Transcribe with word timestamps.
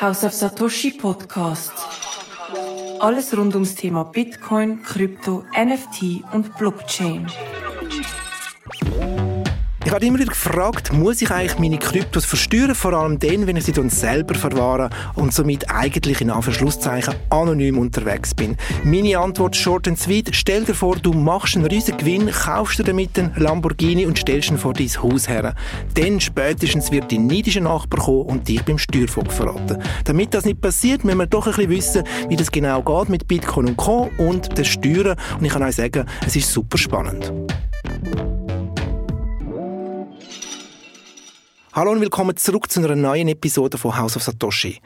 House 0.00 0.24
of 0.24 0.32
Satoshi 0.32 0.92
Podcast. 0.92 1.72
Alles 3.00 3.36
rund 3.36 3.54
ums 3.54 3.74
Thema 3.74 4.04
Bitcoin, 4.04 4.82
Krypto, 4.82 5.44
NFT 5.54 6.22
und 6.32 6.56
Blockchain. 6.56 7.26
Habe 9.94 10.06
immer 10.06 10.18
wieder 10.18 10.32
gefragt, 10.32 10.92
muss 10.92 11.22
ich 11.22 11.30
eigentlich 11.30 11.56
meine 11.60 11.78
Kryptos 11.78 12.24
versteuern, 12.24 12.74
vor 12.74 12.94
allem 12.94 13.20
dann, 13.20 13.46
wenn 13.46 13.54
ich 13.54 13.66
sie 13.66 13.70
dann 13.70 13.90
selber 13.90 14.34
verwahre 14.34 14.90
und 15.14 15.32
somit 15.32 15.70
eigentlich 15.70 16.20
in 16.20 16.30
Anführungszeichen 16.30 17.14
anonym 17.30 17.78
unterwegs 17.78 18.34
bin. 18.34 18.56
Meine 18.82 19.16
Antwort 19.20 19.54
short 19.54 19.86
and 19.86 19.96
sweet, 19.96 20.34
stell 20.34 20.64
dir 20.64 20.74
vor, 20.74 20.96
du 20.96 21.12
machst 21.12 21.54
einen 21.54 21.66
riesen 21.66 21.96
Gewinn, 21.96 22.28
kaufst 22.28 22.80
dir 22.80 22.82
damit 22.82 23.16
einen 23.16 23.34
Lamborghini 23.36 24.04
und 24.04 24.18
stellst 24.18 24.50
ihn 24.50 24.58
vor 24.58 24.72
dein 24.72 24.88
Haus 25.00 25.28
her. 25.28 25.54
Dann 25.94 26.18
spätestens 26.18 26.90
wird 26.90 27.12
dein 27.12 27.28
neidischer 27.28 27.60
Nachbar 27.60 28.00
kommen 28.00 28.26
und 28.26 28.48
dich 28.48 28.64
beim 28.64 28.78
Steuervogt 28.78 29.32
verraten. 29.32 29.80
Damit 30.02 30.34
das 30.34 30.44
nicht 30.44 30.60
passiert, 30.60 31.04
müssen 31.04 31.18
wir 31.18 31.26
doch 31.26 31.46
ein 31.46 31.52
bisschen 31.52 31.70
wissen, 31.70 32.04
wie 32.28 32.36
das 32.36 32.50
genau 32.50 32.82
geht 32.82 33.10
mit 33.10 33.28
Bitcoin 33.28 33.68
und 33.68 33.76
Co. 33.76 34.10
und 34.18 34.58
den 34.58 34.64
Steuern. 34.64 35.16
Und 35.38 35.44
ich 35.44 35.52
kann 35.52 35.62
euch 35.62 35.76
sagen, 35.76 36.04
es 36.26 36.34
ist 36.34 36.52
super 36.52 36.78
spannend. 36.78 37.32
Hallo 41.76 41.90
und 41.90 42.00
willkommen 42.00 42.36
zurück 42.36 42.70
zu 42.70 42.78
einer 42.78 42.94
neuen 42.94 43.26
Episode 43.26 43.78
von 43.78 43.98
House 43.98 44.14
of 44.16 44.22
Satoshi. 44.22 44.78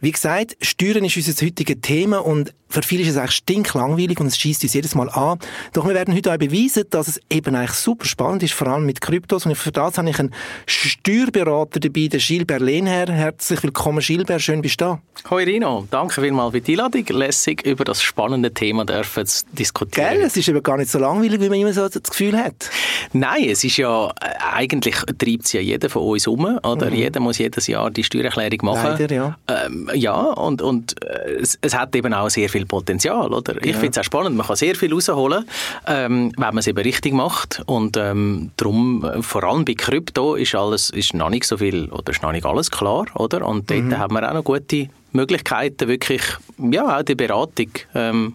Wie 0.00 0.12
gesagt, 0.12 0.56
Steuern 0.62 1.04
ist 1.04 1.14
unser 1.18 1.44
heutiges 1.44 1.76
Thema 1.82 2.24
und 2.24 2.54
für 2.72 2.82
viele 2.82 3.02
ist 3.02 3.10
es 3.10 3.16
eigentlich 3.18 3.32
stinklangweilig 3.32 4.18
und 4.18 4.28
es 4.28 4.38
schießt 4.38 4.62
uns 4.62 4.72
jedes 4.72 4.94
Mal 4.94 5.10
an. 5.10 5.38
Doch 5.74 5.86
wir 5.86 5.94
werden 5.94 6.14
heute 6.14 6.32
auch 6.32 6.38
beweisen, 6.38 6.84
dass 6.88 7.06
es 7.06 7.20
eben 7.28 7.54
eigentlich 7.54 7.72
super 7.72 8.06
spannend 8.06 8.42
ist, 8.42 8.54
vor 8.54 8.66
allem 8.66 8.86
mit 8.86 9.02
Kryptos. 9.02 9.44
Und 9.44 9.54
für 9.56 9.72
das 9.72 9.98
habe 9.98 10.08
ich 10.08 10.18
einen 10.18 10.32
Steuerberater 10.64 11.80
dabei, 11.80 12.08
den 12.08 12.18
Gilbert 12.20 12.62
Lehnherr. 12.62 13.12
Herzlich 13.12 13.62
willkommen, 13.62 14.00
Gilbert. 14.00 14.40
Schön, 14.40 14.62
bist 14.62 14.80
du 14.80 14.84
da. 14.86 15.00
Hoi 15.28 15.44
Rino, 15.44 15.86
danke 15.90 16.20
vielmals 16.22 16.52
für 16.52 16.60
die 16.60 16.72
Einladung. 16.72 17.04
Lässig 17.10 17.64
über 17.66 17.84
das 17.84 18.02
spannende 18.02 18.52
Thema 18.52 18.86
dürfen 18.86 19.26
zu 19.26 19.44
diskutieren. 19.52 20.14
Gell, 20.14 20.22
es 20.22 20.36
ist 20.36 20.48
eben 20.48 20.62
gar 20.62 20.78
nicht 20.78 20.90
so 20.90 20.98
langweilig, 20.98 21.40
wie 21.40 21.48
man 21.50 21.58
immer 21.58 21.72
so 21.72 21.86
das 21.88 22.02
Gefühl 22.02 22.36
hat. 22.38 22.70
Nein, 23.12 23.44
es 23.50 23.62
ist 23.62 23.76
ja, 23.76 24.08
äh, 24.08 24.12
eigentlich 24.54 24.96
treibt 24.96 25.44
es 25.44 25.52
ja 25.52 25.60
jeder 25.60 25.90
von 25.90 26.02
uns 26.02 26.26
um, 26.26 26.44
oder? 26.44 26.90
Mhm. 26.90 26.96
Jeder 26.96 27.20
muss 27.20 27.38
jedes 27.38 27.66
Jahr 27.66 27.90
die 27.90 28.02
Steuererklärung 28.02 28.58
machen. 28.62 28.96
Leider, 28.98 29.14
ja. 29.14 29.38
Ähm, 29.48 29.90
ja, 29.94 30.14
und, 30.14 30.62
und 30.62 31.02
äh, 31.04 31.34
es, 31.40 31.58
es, 31.60 31.74
hat 31.74 31.94
eben 31.94 32.12
auch 32.14 32.30
sehr 32.30 32.48
viel 32.48 32.61
Potenzial, 32.66 33.32
oder? 33.32 33.56
Ich 33.64 33.72
ja. 33.72 33.78
finde 33.78 33.90
es 33.90 33.98
auch 33.98 34.04
spannend, 34.04 34.36
man 34.36 34.46
kann 34.46 34.56
sehr 34.56 34.74
viel 34.74 34.92
rausholen, 34.92 35.46
ähm, 35.86 36.32
wenn 36.36 36.48
man 36.48 36.58
es 36.58 36.66
eben 36.66 36.82
richtig 36.82 37.12
macht 37.12 37.62
und 37.66 37.96
ähm, 37.96 38.50
darum, 38.56 39.06
vor 39.20 39.44
allem 39.44 39.64
bei 39.64 39.74
Krypto 39.74 40.34
ist 40.34 40.54
alles, 40.54 40.90
ist 40.90 41.14
noch 41.14 41.30
nicht 41.30 41.46
so 41.46 41.58
viel, 41.58 41.90
oder 41.90 42.10
ist 42.10 42.22
noch 42.22 42.32
nicht 42.32 42.46
alles 42.46 42.70
klar, 42.70 43.06
oder? 43.14 43.46
Und 43.46 43.70
dort 43.70 43.82
mhm. 43.82 43.98
haben 43.98 44.14
wir 44.14 44.28
auch 44.28 44.34
noch 44.34 44.44
gute 44.44 44.88
Möglichkeiten, 45.12 45.88
wirklich 45.88 46.22
ja, 46.58 46.98
auch 46.98 47.02
die 47.02 47.14
Beratung 47.14 47.68
ähm, 47.94 48.34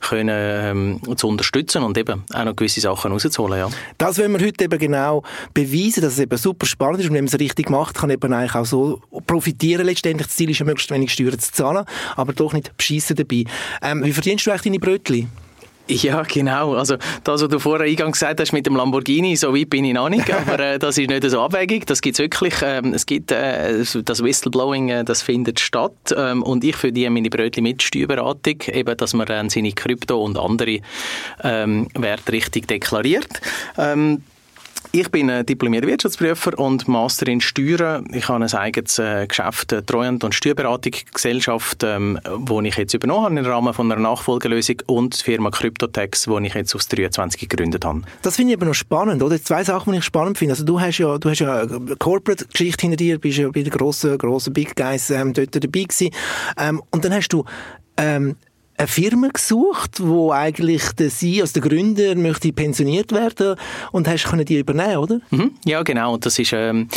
können, 0.00 1.00
ähm, 1.04 1.16
zu 1.16 1.28
unterstützen 1.28 1.82
und 1.82 1.96
eben 1.98 2.22
auch 2.32 2.44
noch 2.44 2.56
gewisse 2.56 2.80
Sachen 2.80 3.12
rauszuholen. 3.12 3.58
Ja. 3.58 3.70
Das 3.98 4.18
wollen 4.18 4.32
wir 4.38 4.46
heute 4.46 4.64
eben 4.64 4.78
genau 4.78 5.22
beweisen, 5.54 6.02
dass 6.02 6.14
es 6.14 6.18
eben 6.18 6.36
super 6.36 6.66
spannend 6.66 7.00
ist 7.00 7.08
und 7.08 7.14
wenn 7.14 7.24
man 7.24 7.32
es 7.32 7.40
richtig 7.40 7.70
macht, 7.70 7.96
kann 7.96 8.10
eben 8.10 8.32
eigentlich 8.32 8.54
auch 8.54 8.66
so 8.66 9.00
profitieren 9.26 9.86
letztendlich. 9.86 10.26
Das 10.26 10.36
Ziel 10.36 10.50
ist 10.50 10.58
ja, 10.58 10.66
möglichst 10.66 10.90
wenig 10.90 11.12
Steuern 11.12 11.38
zu 11.38 11.52
zahlen, 11.52 11.84
aber 12.16 12.32
doch 12.32 12.52
nicht 12.52 12.76
beschissen 12.76 13.16
dabei. 13.16 13.44
Ähm, 13.82 14.04
wie 14.04 14.12
verdienst 14.12 14.46
du 14.46 14.50
eigentlich 14.50 14.62
deine 14.62 14.78
Brötchen? 14.78 15.30
Ja, 15.92 16.22
genau. 16.22 16.74
Also 16.74 16.96
das, 17.24 17.42
was 17.42 17.48
du 17.48 17.58
vorher 17.58 17.86
eingangs 17.86 18.18
gesagt 18.18 18.40
hast 18.40 18.52
mit 18.52 18.66
dem 18.66 18.76
Lamborghini, 18.76 19.36
so 19.36 19.54
weit 19.54 19.68
bin 19.68 19.84
ich 19.84 19.92
noch 19.92 20.08
nicht, 20.08 20.32
aber 20.32 20.58
äh, 20.58 20.78
das 20.78 20.96
ist 20.96 21.08
nicht 21.08 21.28
so 21.28 21.40
abwegig. 21.40 21.86
Das 21.86 22.00
gibt 22.00 22.14
es 22.14 22.20
wirklich. 22.20 22.54
Ähm, 22.62 22.94
es 22.94 23.04
gibt 23.06 23.30
äh, 23.30 23.84
das 24.04 24.22
Whistleblowing, 24.22 24.88
äh, 24.88 25.04
das 25.04 25.22
findet 25.22 25.60
statt 25.60 26.14
ähm, 26.16 26.42
und 26.42 26.64
ich 26.64 26.76
verdiene 26.76 27.10
meine 27.10 27.28
Brötchen 27.28 27.62
mit 27.62 27.82
Steuerberatung, 27.82 28.60
eben, 28.72 28.96
dass 28.96 29.12
man 29.14 29.26
dann 29.26 29.50
seine 29.50 29.72
Krypto 29.72 30.22
und 30.22 30.38
andere 30.38 30.78
ähm, 31.42 31.88
Werte 31.94 32.32
richtig 32.32 32.68
deklariert. 32.68 33.40
Ähm, 33.76 34.22
ich 34.90 35.10
bin 35.10 35.30
ein 35.30 35.46
diplomierter 35.46 35.86
Wirtschaftsprüfer 35.86 36.58
und 36.58 36.88
Master 36.88 37.28
in 37.28 37.40
Steuern. 37.40 38.06
Ich 38.12 38.28
habe 38.28 38.44
ein 38.44 38.52
eigenes 38.52 38.98
äh, 38.98 39.26
Geschäft, 39.26 39.72
eine 39.72 39.86
Treuhand- 39.86 40.24
und 40.24 40.34
Steuerberatungsgesellschaft, 40.34 41.84
ähm, 41.84 42.18
wo 42.34 42.60
ich 42.60 42.76
jetzt 42.76 42.94
übernommen 42.94 43.24
habe 43.24 43.38
im 43.38 43.46
Rahmen 43.46 43.74
einer 43.74 43.96
Nachfolgelösung 43.96 44.76
und 44.86 45.18
die 45.18 45.24
Firma 45.24 45.50
Cryptotex, 45.50 46.24
die 46.24 46.46
ich 46.46 46.54
jetzt 46.54 46.74
aus 46.74 46.88
23 46.88 47.48
gegründet 47.48 47.84
habe. 47.84 48.02
Das 48.22 48.36
finde 48.36 48.52
ich 48.52 48.58
aber 48.58 48.66
noch 48.66 48.74
spannend, 48.74 49.22
oder? 49.22 49.40
Zwei 49.42 49.64
Sachen, 49.64 49.92
die 49.92 49.98
ich 50.00 50.04
spannend 50.04 50.38
finde. 50.38 50.52
Also 50.52 50.64
du 50.64 50.80
hast 50.80 50.98
ja, 50.98 51.18
du 51.18 51.30
hast 51.30 51.38
ja 51.38 51.60
eine 51.60 51.96
Corporate-Geschichte 51.96 52.82
hinter 52.82 52.96
dir, 52.96 53.18
bist 53.18 53.38
ja 53.38 53.48
bei 53.48 53.62
den 53.62 53.70
grossen, 53.70 54.18
grossen 54.18 54.52
Big 54.52 54.76
Guys 54.76 55.10
ähm, 55.10 55.32
dort 55.32 55.54
dabei 55.54 55.84
gewesen. 55.84 56.10
Ähm, 56.58 56.82
und 56.90 57.04
dann 57.04 57.14
hast 57.14 57.28
du 57.28 57.44
ähm, 57.96 58.36
eine 58.82 58.88
Firma 58.88 59.28
gesucht, 59.28 60.00
wo 60.00 60.32
eigentlich 60.32 60.82
der 60.92 61.08
Sie, 61.08 61.40
also 61.40 61.60
der 61.60 61.68
Gründer, 61.68 62.14
möchte 62.16 62.52
pensioniert 62.52 63.12
werden 63.12 63.56
und 63.92 64.08
hast 64.08 64.24
können 64.24 64.44
die 64.44 64.58
übernehmen, 64.58 64.96
oder? 64.96 65.20
Mhm. 65.30 65.52
Ja, 65.64 65.82
genau. 65.82 66.16
Das 66.16 66.38
ist, 66.38 66.52
ähm, 66.52 66.88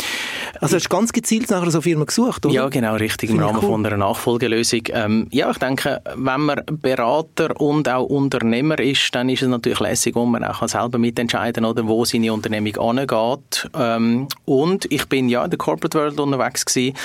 also 0.60 0.76
hast 0.76 0.84
du 0.84 0.88
ganz 0.88 1.12
gezielt 1.12 1.48
nach 1.50 1.64
so 1.66 1.78
einer 1.78 1.82
Firma 1.82 2.04
gesucht, 2.04 2.44
oder? 2.44 2.54
Ja, 2.54 2.68
genau, 2.68 2.96
richtig, 2.96 3.30
im 3.30 3.38
Rahmen 3.38 3.58
cool. 3.62 3.68
von 3.68 3.86
einer 3.86 3.96
Nachfolgelösung. 3.96 4.82
Ähm, 4.88 5.28
ja, 5.30 5.50
ich 5.50 5.58
denke, 5.58 6.00
wenn 6.16 6.40
man 6.40 6.62
Berater 6.70 7.60
und 7.60 7.88
auch 7.88 8.04
Unternehmer 8.04 8.78
ist, 8.80 9.14
dann 9.14 9.28
ist 9.28 9.42
es 9.42 9.48
natürlich 9.48 9.80
lässig, 9.80 10.16
wo 10.16 10.26
man 10.26 10.42
auch 10.42 10.66
selber 10.68 10.98
mitentscheiden 10.98 11.64
oder 11.64 11.86
wo 11.86 12.04
seine 12.04 12.32
Unternehmung 12.32 12.76
angeht. 12.76 13.70
Ähm, 13.78 14.26
und 14.44 14.90
ich 14.90 15.06
bin 15.06 15.28
ja 15.28 15.44
in 15.44 15.50
der 15.50 15.58
Corporate 15.58 15.96
World 15.96 16.18
unterwegs 16.18 16.66
gewesen 16.66 16.96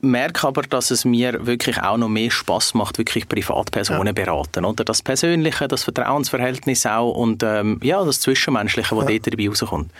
merke 0.00 0.46
aber, 0.46 0.62
dass 0.62 0.90
es 0.90 1.04
mir 1.04 1.46
wirklich 1.46 1.80
auch 1.82 1.96
noch 1.96 2.08
mehr 2.08 2.30
Spaß 2.30 2.74
macht, 2.74 2.98
wirklich 2.98 3.28
Privatpersonen 3.28 4.06
ja. 4.08 4.12
beraten, 4.12 4.64
oder? 4.64 4.84
Das 4.84 5.02
Persönliche, 5.02 5.68
das 5.68 5.84
Vertrauensverhältnis 5.84 6.86
auch 6.86 7.12
und 7.12 7.42
ähm, 7.42 7.80
ja, 7.82 8.04
das 8.04 8.20
Zwischenmenschliche, 8.20 8.96
was 8.96 9.04
ja. 9.04 9.18
dort 9.18 9.32
dabei 9.32 9.48
rauskommt. 9.48 9.92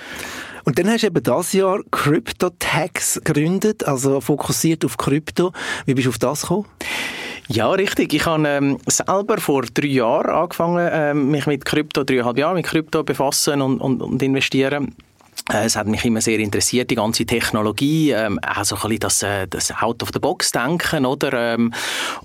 Und 0.65 0.79
dann 0.79 0.89
hast 0.89 1.03
du 1.03 1.07
eben 1.07 1.23
das 1.23 1.53
Jahr 1.53 1.81
CryptoTax 1.91 3.23
gegründet, 3.25 3.87
also 3.87 4.21
fokussiert 4.21 4.85
auf 4.85 4.97
Krypto. 4.97 5.53
Wie 5.87 5.95
bist 5.95 6.07
du 6.07 6.11
auf 6.11 6.19
das 6.19 6.43
gekommen? 6.43 6.67
Ja, 7.49 7.69
richtig. 7.71 8.13
Ich 8.15 8.27
habe 8.27 8.47
ähm, 8.47 8.79
selber 8.87 9.39
vor 9.39 9.63
drei 9.63 9.89
Jahren 9.89 10.31
angefangen, 10.31 10.89
ähm, 10.93 11.31
mich 11.31 11.47
mit 11.47 11.65
Krypto, 11.65 12.05
dreieinhalb 12.05 12.39
Jahre 12.39 12.55
mit 12.55 12.67
Krypto 12.67 13.03
befassen 13.03 13.61
und, 13.61 13.81
und, 13.81 14.03
und 14.03 14.23
investieren. 14.23 14.95
Äh, 15.53 15.65
es 15.65 15.77
hat 15.77 15.87
mich 15.87 16.05
immer 16.05 16.21
sehr 16.21 16.39
interessiert, 16.39 16.91
die 16.91 16.95
ganze 16.95 17.27
Technologie, 17.27 18.11
ähm, 18.11 18.39
auch 18.41 18.65
so 18.65 18.77
ein 18.77 18.81
bisschen 18.83 19.01
das, 19.01 19.23
äh, 19.23 19.47
das 19.49 19.73
Out-of-the-Box-Denken, 19.73 21.07
oder? 21.07 21.55
Ähm, 21.55 21.73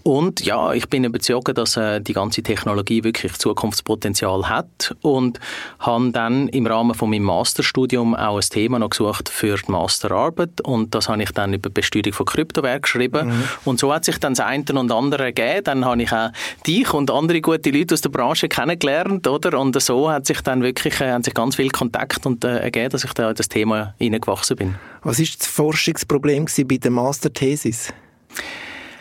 und 0.03 0.45
ja, 0.45 0.73
ich 0.73 0.87
bin 0.89 1.03
überzeugt, 1.03 1.57
dass 1.57 1.77
äh, 1.77 2.01
die 2.01 2.13
ganze 2.13 2.43
Technologie 2.43 3.03
wirklich 3.03 3.33
Zukunftspotenzial 3.33 4.49
hat 4.49 4.95
und 5.01 5.39
habe 5.79 6.11
dann 6.11 6.47
im 6.49 6.67
Rahmen 6.67 6.93
von 6.93 7.09
meinem 7.09 7.23
Masterstudium 7.23 8.15
auch 8.15 8.37
ein 8.37 8.41
Thema 8.41 8.79
noch 8.79 8.89
gesucht 8.89 9.29
für 9.29 9.57
die 9.57 9.71
Masterarbeit 9.71 10.61
und 10.61 10.93
das 10.93 11.09
habe 11.09 11.23
ich 11.23 11.31
dann 11.31 11.53
über 11.53 11.69
Besteuerung 11.69 12.13
von 12.13 12.25
Kryptowert 12.25 12.83
geschrieben 12.83 13.29
mhm. 13.29 13.43
und 13.65 13.79
so 13.79 13.93
hat 13.93 14.05
sich 14.05 14.17
dann 14.19 14.33
das 14.33 14.45
eine 14.45 14.63
und 14.75 14.91
andere 14.91 15.33
gegeben. 15.33 15.63
Dann 15.63 15.85
habe 15.85 16.03
ich 16.03 16.11
auch 16.11 16.31
dich 16.65 16.93
und 16.93 17.11
andere 17.11 17.41
gute 17.41 17.71
Leute 17.71 17.93
aus 17.93 18.01
der 18.01 18.09
Branche 18.09 18.47
kennengelernt, 18.47 19.27
oder? 19.27 19.59
Und 19.59 19.79
so 19.81 20.09
hat 20.09 20.25
sich 20.25 20.41
dann 20.41 20.61
wirklich, 20.61 20.99
äh, 21.01 21.11
haben 21.11 21.23
sich 21.23 21.33
ganz 21.33 21.55
viel 21.55 21.69
Kontakt 21.69 22.25
und 22.25 22.43
äh, 22.43 22.59
ergeben, 22.59 22.89
dass 22.89 23.03
ich 23.03 23.14
da 23.15 23.29
in 23.29 23.35
das 23.35 23.49
Thema 23.49 23.95
hineingewachsen 23.97 24.55
bin. 24.55 24.75
Was 25.03 25.19
war 25.19 25.25
das 25.25 25.47
Forschungsproblem 25.47 26.45
bei 26.67 26.77
der 26.77 26.91
Masterthesis? 26.91 27.91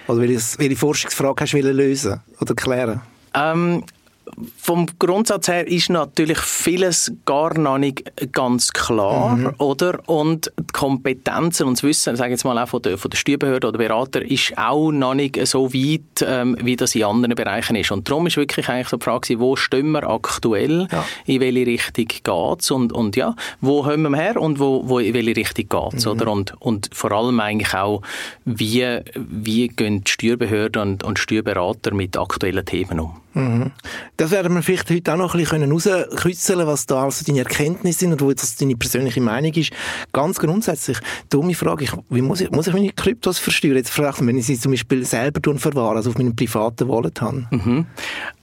Oder 0.07 0.21
welche 0.21 0.77
Forschungsfrage 0.77 1.43
hast 1.43 1.53
du 1.53 1.59
lösen 1.61 2.21
oder 2.41 2.55
klären? 2.55 3.01
Ähm, 3.35 3.85
vom 4.57 4.87
Grundsatz 4.99 5.49
her 5.49 5.67
ist 5.67 5.91
natürlich 5.91 6.39
vieles 6.39 7.13
gar 7.25 7.57
noch 7.59 7.79
nicht 7.79 8.33
ganz 8.33 8.73
klar, 8.73 9.37
mhm. 9.37 9.55
oder? 9.59 10.01
Und 10.07 10.53
die 10.59 10.73
Kompetenzen 10.73 11.67
und 11.67 11.79
das 11.79 11.83
Wissen, 11.83 12.17
sage 12.17 12.33
jetzt 12.33 12.45
mal 12.45 12.59
auch 12.59 12.69
von 12.69 12.83
der, 12.83 12.99
von 12.99 13.11
der 13.11 13.19
Steuerbehörde 13.19 13.69
oder 13.69 13.79
Berater, 13.79 14.23
ist 14.23 14.57
auch 14.57 14.91
noch 14.91 15.15
nicht 15.15 15.45
so 15.47 15.73
weit, 15.73 16.25
ähm, 16.27 16.57
wie 16.61 16.77
das 16.77 16.95
in 16.95 17.05
anderen 17.05 17.35
Bereichen 17.35 17.77
ist. 17.77 17.91
Und 17.91 18.09
darum 18.09 18.27
ist 18.27 18.37
wirklich 18.37 18.69
eigentlich 18.69 18.89
so 18.89 18.97
die 18.97 19.05
Frage, 19.05 19.41
wo 19.41 19.57
stehen 19.57 19.91
wir 19.93 20.09
aktuell, 20.09 20.89
ja. 20.91 21.05
in 21.27 21.41
welche 21.41 21.67
Richtung 21.67 22.07
geht 22.07 22.61
es 22.61 22.71
und, 22.71 22.93
und 22.93 23.17
ja, 23.17 23.37
wo 23.61 23.87
haben 23.87 24.03
wir 24.03 24.17
her 24.17 24.41
und 24.41 24.59
wo, 24.59 24.89
wo 24.89 24.99
in 24.99 25.15
welche 25.15 25.37
Richtung 25.37 25.69
geht 25.69 25.99
es, 25.99 26.07
mhm. 26.07 26.13
oder? 26.13 26.33
Und, 26.33 26.61
und 26.61 26.91
vor 26.93 27.13
allem 27.13 27.41
eigentlich 27.41 27.75
auch, 27.75 28.03
wie, 28.45 29.01
wie 29.15 29.69
gehen 29.69 30.05
die 30.05 30.11
Steuerbehörden 30.11 30.83
und, 30.83 31.05
und 31.05 31.19
Steuerberater 31.19 31.95
mit 31.95 32.17
aktuellen 32.17 32.65
Themen 32.65 33.01
um? 33.01 33.24
Mhm. 33.35 33.73
Das 34.17 34.31
werden 34.31 34.55
wir 34.55 34.63
vielleicht 34.63 34.91
heute 34.91 35.13
auch 35.13 35.17
noch 35.17 35.35
ein 35.35 35.41
bisschen 35.41 35.73
rauskitzeln, 35.73 36.67
was 36.67 36.87
da 36.87 37.05
also 37.05 37.25
deine 37.25 37.41
Erkenntnisse 37.41 38.01
sind 38.01 38.13
und 38.13 38.21
wo 38.21 38.33
das 38.33 38.57
deine 38.57 38.77
persönliche 38.77 39.21
Meinung 39.21 39.53
ist. 39.53 39.73
Ganz 40.13 40.39
grundsätzlich, 40.39 40.99
dumme 41.31 41.55
Frage, 41.55 41.85
ich, 41.85 41.93
wie 42.11 42.23
muss 42.23 42.41
ich, 42.41 42.51
muss 42.51 42.67
ich 42.67 42.73
meine 42.73 42.91
Kryptos 42.91 43.39
versteuern? 43.39 43.77
Jetzt 43.77 43.91
frage 43.91 44.27
wenn 44.27 44.39
ich 44.39 44.47
sie 44.47 44.59
zum 44.59 44.73
Beispiel 44.73 45.05
selber 45.05 45.41
verwahre, 45.59 45.97
also 45.97 46.11
auf 46.11 46.19
meinem 46.19 46.35
privaten 46.35 46.89
Wallet 46.89 47.21
habe. 47.21 47.47
Mhm. 47.51 47.87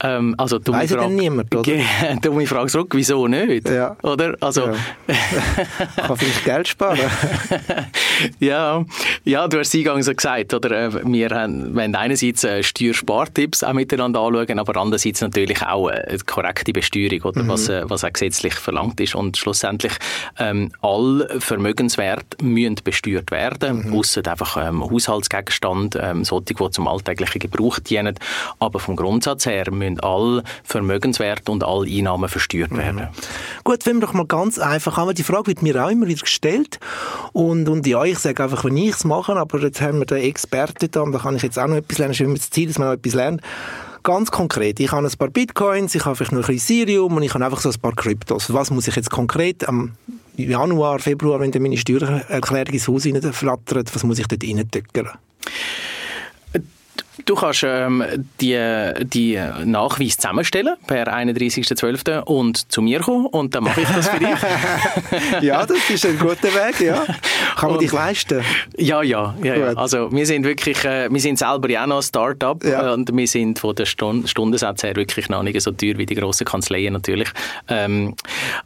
Ähm, 0.02 0.34
also, 0.38 0.58
dumme 0.58 0.78
Weiss 0.78 0.92
Frage. 0.92 1.12
niemand, 1.12 1.54
oder? 1.54 1.72
dumme 2.22 2.46
Frage 2.46 2.68
zurück, 2.68 2.92
wieso 2.94 3.26
nicht? 3.26 3.68
Ja. 3.68 3.96
Oder? 4.02 4.36
Also, 4.40 4.68
ja. 4.68 4.74
Kann 5.96 6.16
vielleicht 6.16 6.44
Geld 6.44 6.68
sparen. 6.68 6.98
ja. 8.40 8.84
ja, 9.24 9.48
du 9.48 9.58
hast 9.58 9.68
es 9.68 9.74
eingangs 9.74 10.06
so 10.06 10.14
gesagt, 10.14 10.54
oder? 10.54 10.70
Äh, 10.70 11.04
wir 11.04 11.30
haben, 11.30 11.74
wir 11.74 11.82
haben 11.82 11.94
einerseits 11.94 12.44
äh, 12.44 12.62
Steuerspartipps 12.62 13.64
auch 13.64 13.72
miteinander 13.72 14.20
anschauen, 14.20 14.58
aber 14.58 14.80
andererseits 14.82 15.20
natürlich 15.20 15.62
auch 15.62 15.88
äh, 15.88 15.92
eine 16.08 16.18
korrekte 16.18 16.72
Besteuerung, 16.72 17.22
oder? 17.22 17.42
Mhm. 17.42 17.48
Was, 17.48 17.68
was 17.68 18.04
auch 18.04 18.12
gesetzlich 18.12 18.54
verlangt 18.54 19.00
ist. 19.00 19.14
Und 19.14 19.36
schlussendlich, 19.36 19.92
ähm, 20.38 20.70
alle 20.80 21.40
Vermögenswerte 21.40 22.44
müssen 22.44 22.76
besteuert 22.84 23.30
werden, 23.30 23.88
mhm. 23.88 23.94
ausser 23.94 24.26
einfach 24.26 24.56
ähm, 24.56 24.82
Haushaltsgegenstand, 24.82 25.98
ähm, 26.00 26.24
solche, 26.24 26.54
die 26.54 26.70
zum 26.70 26.88
alltäglichen 26.88 27.38
Gebrauch 27.38 27.78
dienen. 27.78 28.18
Aber 28.58 28.78
vom 28.78 28.96
Grundsatz 28.96 29.46
her 29.46 29.70
müssen 29.70 30.00
alle 30.00 30.42
Vermögenswerte 30.64 31.52
und 31.52 31.64
alle 31.64 31.88
Einnahmen 31.88 32.28
versteuert 32.28 32.72
mhm. 32.72 32.78
werden. 32.78 33.08
Gut, 33.64 33.86
wenn 33.86 33.96
wir 33.96 34.06
doch 34.06 34.12
mal 34.12 34.26
ganz 34.26 34.58
einfach 34.58 34.96
haben, 34.96 35.14
die 35.14 35.22
Frage 35.22 35.48
wird 35.48 35.62
mir 35.62 35.84
auch 35.84 35.90
immer 35.90 36.06
wieder 36.06 36.20
gestellt 36.20 36.78
und, 37.32 37.68
und 37.68 37.86
ja, 37.86 38.04
ich 38.04 38.18
sage 38.18 38.42
einfach, 38.42 38.64
wenn 38.64 38.76
ich 38.76 38.94
es 38.94 39.04
mache, 39.04 39.34
aber 39.34 39.60
jetzt 39.60 39.80
haben 39.80 39.98
wir 39.98 40.06
den 40.06 40.18
Experten 40.18 40.90
da 40.90 41.00
und 41.00 41.12
da 41.12 41.18
kann 41.18 41.36
ich 41.36 41.42
jetzt 41.42 41.58
auch 41.58 41.66
noch 41.66 41.76
etwas 41.76 41.98
lernen, 41.98 42.12
ist 42.12 42.20
immer 42.20 42.34
das 42.34 42.50
Ziel, 42.50 42.68
dass 42.68 42.78
man 42.78 42.88
noch 42.88 42.94
etwas 42.94 43.14
lernt. 43.14 43.42
Ganz 44.02 44.32
konkret, 44.32 44.80
ich 44.80 44.90
habe 44.90 45.06
ein 45.06 45.12
paar 45.16 45.28
Bitcoins, 45.28 45.94
ich 45.94 46.04
habe 46.04 46.16
vielleicht 46.16 46.32
noch 46.32 46.48
ein 46.48 46.54
bisschen 46.54 46.82
Ethereum 46.82 47.16
und 47.16 47.22
ich 47.22 47.34
habe 47.34 47.44
einfach 47.44 47.60
so 47.60 47.68
ein 47.68 47.80
paar 47.80 47.94
Kryptos. 47.94 48.52
Was 48.52 48.72
muss 48.72 48.88
ich 48.88 48.96
jetzt 48.96 49.10
konkret 49.10 49.68
am 49.68 49.92
Januar, 50.36 50.98
Februar, 50.98 51.38
wenn 51.38 51.52
meine 51.62 51.76
Steuererklärung 51.76 52.74
ins 52.74 52.88
Haus 52.88 53.06
flattert, 53.32 53.94
was 53.94 54.02
muss 54.02 54.18
ich 54.18 54.26
dort 54.26 54.42
reindrücken? 54.42 55.08
Du 57.26 57.34
kannst 57.34 57.62
ähm, 57.62 58.02
die, 58.40 58.58
die 59.02 59.38
Nachweise 59.64 60.16
zusammenstellen 60.16 60.76
per 60.86 61.08
31.12. 61.14 62.20
und 62.20 62.72
zu 62.72 62.80
mir 62.80 63.00
kommen 63.00 63.26
und 63.26 63.54
dann 63.54 63.64
mache 63.64 63.82
ich 63.82 63.88
das 63.88 64.08
für 64.08 64.18
dich. 64.18 64.28
ja, 65.42 65.66
das 65.66 65.90
ist 65.90 66.06
ein 66.06 66.18
guter 66.18 66.48
Weg, 66.54 66.80
ja. 66.80 67.04
Kann 67.56 67.68
man 67.68 67.72
und, 67.72 67.82
dich 67.82 67.92
leisten? 67.92 68.42
Ja, 68.78 69.02
ja. 69.02 69.34
ja, 69.42 69.54
ja. 69.54 69.66
Also 69.74 70.10
wir 70.10 70.24
sind 70.26 70.44
wirklich, 70.44 70.84
äh, 70.84 71.12
wir 71.12 71.20
sind 71.20 71.38
selber 71.38 71.68
ja 71.68 71.82
auch 71.82 71.88
noch 71.88 71.96
ein 71.96 72.02
Start-up 72.02 72.64
ja. 72.64 72.92
und 72.92 73.14
wir 73.14 73.26
sind 73.26 73.58
von 73.58 73.74
der 73.74 73.84
Stund 73.84 74.28
Stundensatz 74.28 74.82
her 74.82 74.96
wirklich 74.96 75.28
noch 75.28 75.42
nicht 75.42 75.60
so 75.60 75.70
teuer 75.70 75.98
wie 75.98 76.06
die 76.06 76.14
grossen 76.14 76.46
Kanzleien 76.46 76.94
natürlich. 76.94 77.28
Ähm, 77.68 78.14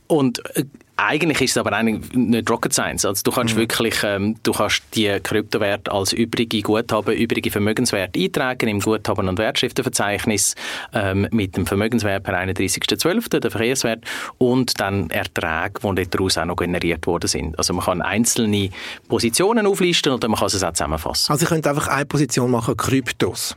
und 0.07 0.39
äh, 0.57 0.65
eigentlich 0.97 1.41
ist 1.43 1.51
es 1.53 1.59
aber 1.59 1.73
eigentlich 1.73 2.13
nicht 2.15 2.51
Rocket 2.51 2.73
Science. 2.73 3.05
Also 3.05 3.23
du 3.25 3.31
kannst 3.31 3.55
mhm. 3.55 3.61
wirklich, 3.61 4.03
ähm, 4.03 4.37
du 4.43 4.53
kannst 4.53 4.83
die 4.95 5.19
Kryptowerte 5.23 5.93
als 5.93 6.13
übrige 6.13 6.63
Guthaben, 6.63 7.15
übrige 7.15 7.51
Vermögenswerte 7.51 8.19
eintragen 8.19 8.69
im 8.69 8.81
Guthaben- 8.81 9.29
und 9.29 9.39
Wertschriftenverzeichnis 9.39 10.55
ähm, 10.95 11.29
mit 11.31 11.57
dem 11.57 11.67
Vermögenswert 11.67 12.23
per 12.23 12.35
31.12., 12.35 13.41
der 13.41 13.51
Verkehrswert, 13.51 14.05
und 14.39 14.81
dann 14.81 15.11
Erträge, 15.11 15.81
die 15.95 16.09
daraus 16.09 16.39
auch 16.39 16.47
noch 16.47 16.57
generiert 16.57 17.07
worden 17.07 17.29
sind. 17.29 17.59
Also 17.59 17.75
man 17.75 17.85
kann 17.85 18.01
einzelne 18.01 18.71
Positionen 19.09 19.67
auflisten 19.67 20.13
oder 20.13 20.29
man 20.29 20.39
kann 20.39 20.47
es 20.47 20.63
auch 20.63 20.73
zusammenfassen. 20.73 21.33
Also 21.33 21.45
ich 21.45 21.49
könnte 21.49 21.69
einfach 21.71 21.89
eine 21.89 22.07
Position 22.07 22.51
machen, 22.51 22.77
Kryptos. 22.77 23.57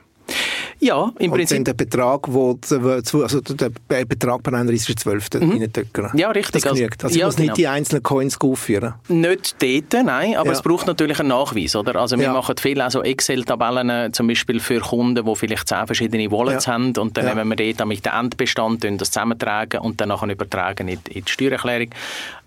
Ja, 0.79 1.11
im 1.19 1.31
Prinzip. 1.31 1.57
Und 1.57 1.67
der 1.67 1.73
Betrag, 1.73 2.21
wo, 2.27 2.57
also 2.61 3.41
der 3.41 4.05
Betrag 4.05 4.43
per 4.43 4.53
31.12. 4.53 5.43
Mhm. 5.43 5.51
reindrücken. 5.51 6.09
Ja, 6.17 6.31
richtig. 6.31 6.63
Das 6.63 6.73
genügt. 6.73 7.03
Also, 7.03 7.17
ich 7.17 7.23
muss 7.23 7.35
genau. 7.35 7.47
nicht 7.47 7.57
die 7.57 7.67
einzelnen 7.67 8.03
Coins 8.03 8.39
aufführen. 8.39 8.93
Nicht 9.07 9.55
dort, 9.61 10.05
nein, 10.05 10.35
aber 10.35 10.47
ja. 10.47 10.53
es 10.53 10.61
braucht 10.61 10.87
natürlich 10.87 11.19
einen 11.19 11.29
Nachweis, 11.29 11.75
oder? 11.75 11.95
Also 11.95 12.17
wir 12.17 12.25
ja. 12.25 12.33
machen 12.33 12.55
viel 12.57 12.81
auch 12.81 12.91
so 12.91 13.03
Excel-Tabellen, 13.03 13.89
äh, 13.89 14.11
zum 14.11 14.27
Beispiel 14.27 14.59
für 14.59 14.79
Kunden, 14.79 15.25
die 15.25 15.35
vielleicht 15.35 15.67
zehn 15.67 15.85
verschiedene 15.85 16.31
Wallets 16.31 16.65
ja. 16.65 16.73
haben 16.73 16.93
und 16.97 17.17
dann 17.17 17.25
nehmen 17.25 17.49
wir 17.49 17.73
dort 17.73 17.87
mit 17.87 18.05
dem 18.05 18.13
Endbestand 18.13 18.83
das 18.83 19.11
zusammentragen 19.11 19.81
und 19.81 19.99
dann 19.99 20.09
nachher 20.09 20.29
übertragen 20.29 20.87
in, 20.87 20.99
in 21.09 21.25
die 21.25 21.31
Steuererklärung. 21.31 21.89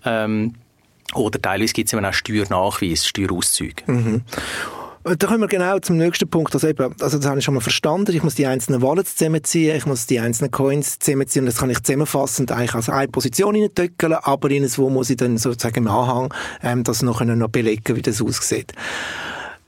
Ähm, 0.05 0.55
oder 1.13 1.41
teilweise 1.41 1.73
gibt 1.73 1.87
es 1.87 1.93
eben 1.93 2.05
auch 2.05 2.13
Steuernachweis, 2.13 3.05
Steuerauszüge. 3.05 3.83
Mhm. 3.85 4.21
Da 5.03 5.27
kommen 5.27 5.41
wir 5.41 5.47
genau 5.47 5.79
zum 5.79 5.97
nächsten 5.97 6.29
Punkt. 6.29 6.53
Also, 6.53 6.67
eben, 6.67 6.95
also 7.01 7.17
das 7.17 7.27
habe 7.27 7.37
ich 7.37 7.43
schon 7.43 7.53
mal 7.53 7.59
verstanden. 7.59 8.15
Ich 8.15 8.23
muss 8.23 8.35
die 8.35 8.47
einzelnen 8.47 8.81
Wallets 8.81 9.17
zusammenziehen, 9.17 9.75
ich 9.75 9.85
muss 9.85 10.05
die 10.05 10.19
einzelnen 10.19 10.51
Coins 10.51 10.97
zusammenziehen 10.99 11.43
und 11.43 11.47
das 11.47 11.57
kann 11.57 11.69
ich 11.69 11.83
zusammenfassend 11.83 12.51
eigentlich 12.53 12.73
als 12.73 12.87
eine 12.87 13.09
Position 13.09 13.55
reintöckeln, 13.55 14.13
aber 14.13 14.49
in 14.49 14.63
wo 14.77 14.89
muss 14.89 15.09
ich 15.09 15.17
dann 15.17 15.37
sozusagen 15.37 15.79
im 15.79 15.87
Anhang 15.87 16.33
ähm, 16.61 16.83
das 16.85 17.01
noch, 17.01 17.21
noch 17.21 17.49
belegen, 17.49 17.97
wie 17.97 18.01
das 18.01 18.21
aussieht. 18.21 18.71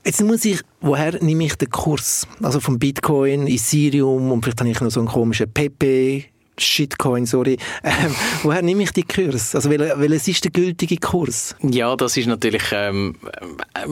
Jetzt 0.06 0.22
muss 0.22 0.44
ich, 0.44 0.62
woher 0.80 1.22
nehme 1.22 1.44
ich 1.44 1.56
den 1.56 1.68
Kurs? 1.68 2.26
Also 2.42 2.60
vom 2.60 2.78
Bitcoin, 2.78 3.46
Ethereum 3.46 4.32
und 4.32 4.42
vielleicht 4.42 4.60
habe 4.60 4.70
ich 4.70 4.80
noch 4.80 4.90
so 4.90 5.00
einen 5.00 5.08
komischen 5.08 5.52
Pepe, 5.52 6.24
Shitcoin, 6.58 7.26
sorry. 7.26 7.58
Ähm, 7.86 8.14
woher 8.42 8.62
nehme 8.62 8.82
ich 8.82 8.90
die 8.90 9.04
Kurs? 9.04 9.54
Also 9.54 9.70
welches 9.70 10.28
ist 10.28 10.44
der 10.44 10.50
gültige 10.50 10.96
Kurs? 10.96 11.54
Ja, 11.62 11.94
das 11.94 12.16
ist 12.16 12.26
natürlich 12.26 12.64
ähm, 12.72 13.14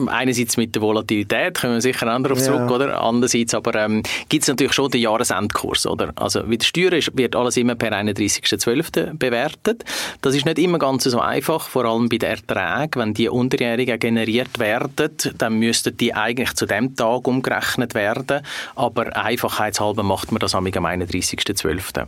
einerseits 0.07 0.57
mit 0.57 0.75
der 0.75 0.81
Volatilität, 0.81 1.55
können 1.55 1.75
wir 1.75 1.81
sicher 1.81 2.07
andere 2.07 2.33
darauf 2.33 2.45
zurück, 2.45 2.69
oder? 2.69 3.01
Andererseits 3.01 3.53
aber 3.53 3.75
ähm, 3.75 4.03
gibt 4.27 4.43
es 4.43 4.49
natürlich 4.49 4.73
schon 4.73 4.91
den 4.91 5.01
Jahresendkurs, 5.01 5.87
oder? 5.87 6.11
Also 6.15 6.49
wie 6.49 6.57
die 6.57 6.65
Steuer 6.65 6.91
ist, 6.93 7.17
wird 7.17 7.35
alles 7.35 7.57
immer 7.57 7.75
per 7.75 7.93
31.12. 7.93 9.17
bewertet. 9.17 9.85
Das 10.21 10.35
ist 10.35 10.45
nicht 10.45 10.59
immer 10.59 10.77
ganz 10.77 11.05
so 11.05 11.19
einfach, 11.19 11.69
vor 11.69 11.85
allem 11.85 12.09
bei 12.09 12.17
den 12.17 12.31
Erträgen. 12.31 13.01
Wenn 13.01 13.13
die 13.13 13.29
Unterjährigen 13.29 13.99
generiert 13.99 14.59
werden, 14.59 15.11
dann 15.37 15.59
müssten 15.59 15.95
die 15.95 16.13
eigentlich 16.13 16.53
zu 16.53 16.65
dem 16.65 16.95
Tag 16.95 17.27
umgerechnet 17.27 17.95
werden, 17.95 18.41
aber 18.75 19.15
einfachheitshalber 19.15 20.03
macht 20.03 20.31
man 20.31 20.39
das 20.39 20.53
am 20.55 20.65
31.12. 20.65 22.07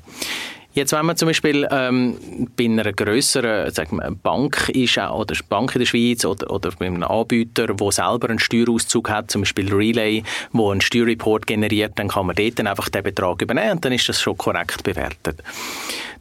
Jetzt, 0.78 0.92
wenn 0.92 1.08
man 1.08 1.18
zum 1.18 1.30
Beispiel 1.30 1.68
ähm, 1.72 2.20
bei 2.56 2.66
einer 2.66 2.94
grösseren 2.94 3.74
sagen 3.74 3.98
wir, 3.98 4.12
Bank 4.12 4.70
ist, 4.70 5.00
oder 5.00 5.36
Bank 5.50 5.74
in 5.74 5.80
der 5.80 5.88
Schweiz 5.88 6.24
oder, 6.24 6.52
oder 6.52 6.70
bei 6.78 6.86
einem 6.86 7.02
Anbieter, 7.02 7.74
der 7.74 7.92
selber 7.92 8.30
einen 8.30 8.38
Steuerauszug 8.38 9.10
hat, 9.10 9.32
zum 9.32 9.42
Beispiel 9.42 9.74
Relay, 9.74 10.22
wo 10.52 10.70
einen 10.70 10.82
Steuerreport 10.82 11.48
generiert, 11.48 11.94
dann 11.96 12.10
kann 12.10 12.28
man 12.28 12.36
dort 12.36 12.60
dann 12.60 12.68
einfach 12.68 12.90
den 12.90 13.02
Betrag 13.02 13.42
übernehmen 13.42 13.72
und 13.72 13.86
dann 13.86 13.92
ist 13.92 14.08
das 14.08 14.22
schon 14.22 14.38
korrekt 14.38 14.84
bewertet. 14.84 15.42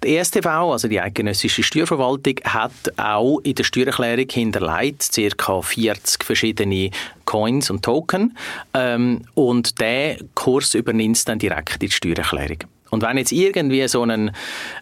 Die 0.02 0.16
ESTV, 0.16 0.46
also 0.46 0.88
die 0.88 1.02
Eidgenössische 1.02 1.62
Steuerverwaltung, 1.62 2.36
hat 2.44 2.72
auch 2.96 3.40
in 3.40 3.56
der 3.56 3.64
Steuererklärung 3.64 4.30
hinterlegt 4.30 5.10
ca. 5.36 5.60
40 5.60 6.24
verschiedene 6.24 6.92
Coins 7.26 7.68
und 7.68 7.84
Token 7.84 8.34
ähm, 8.72 9.20
und 9.34 9.78
der 9.82 10.16
Kurs 10.34 10.72
übernimmt 10.72 11.28
dann 11.28 11.38
direkt 11.38 11.74
in 11.74 11.80
die 11.80 11.90
Steuererklärung. 11.90 12.60
Und 12.90 13.02
wenn 13.02 13.18
jetzt 13.18 13.32
irgendwie 13.32 13.86
so 13.88 14.02
einen, 14.02 14.30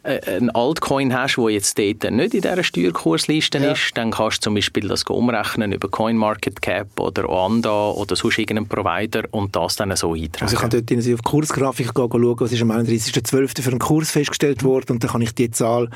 äh, 0.03 0.21
einen 0.37 0.51
Altcoin 0.51 1.15
hast, 1.15 1.39
wo 1.39 1.49
jetzt 1.49 1.79
dort 1.79 2.11
nicht 2.11 2.35
in 2.35 2.41
dieser 2.41 2.63
Steuerkursliste 2.63 3.59
ja. 3.59 3.73
ist, 3.73 3.93
dann 3.95 4.11
kannst 4.11 4.39
du 4.39 4.43
zum 4.43 4.55
Beispiel 4.55 4.89
das 4.89 5.05
umrechnen 5.05 5.73
über 5.73 5.89
CoinMarketCap 5.89 7.01
oder 7.01 7.29
Oanda 7.29 7.91
oder 7.91 8.17
sonst 8.17 8.39
irgendeinen 8.39 8.69
Provider 8.69 9.23
und 9.31 9.57
das 9.57 9.77
dann 9.77 9.95
so 9.97 10.15
eintragen. 10.15 10.45
Also 10.45 10.57
ich 10.57 10.61
kann 10.61 10.71
dort 10.71 10.99
auf 10.99 11.05
die 11.05 11.17
Kursgrafik 11.17 11.91
schauen, 11.95 12.41
was 12.41 12.53
ist 12.53 12.63
am 12.63 12.71
31.12. 12.71 13.63
für 13.63 13.71
einen 13.71 13.79
Kurs 13.79 14.11
festgestellt 14.11 14.63
worden 14.63 14.93
und 14.93 15.05
dann 15.05 15.11
kann 15.11 15.23
ich 15.23 15.35
die 15.35 15.51
Zahl 15.51 15.89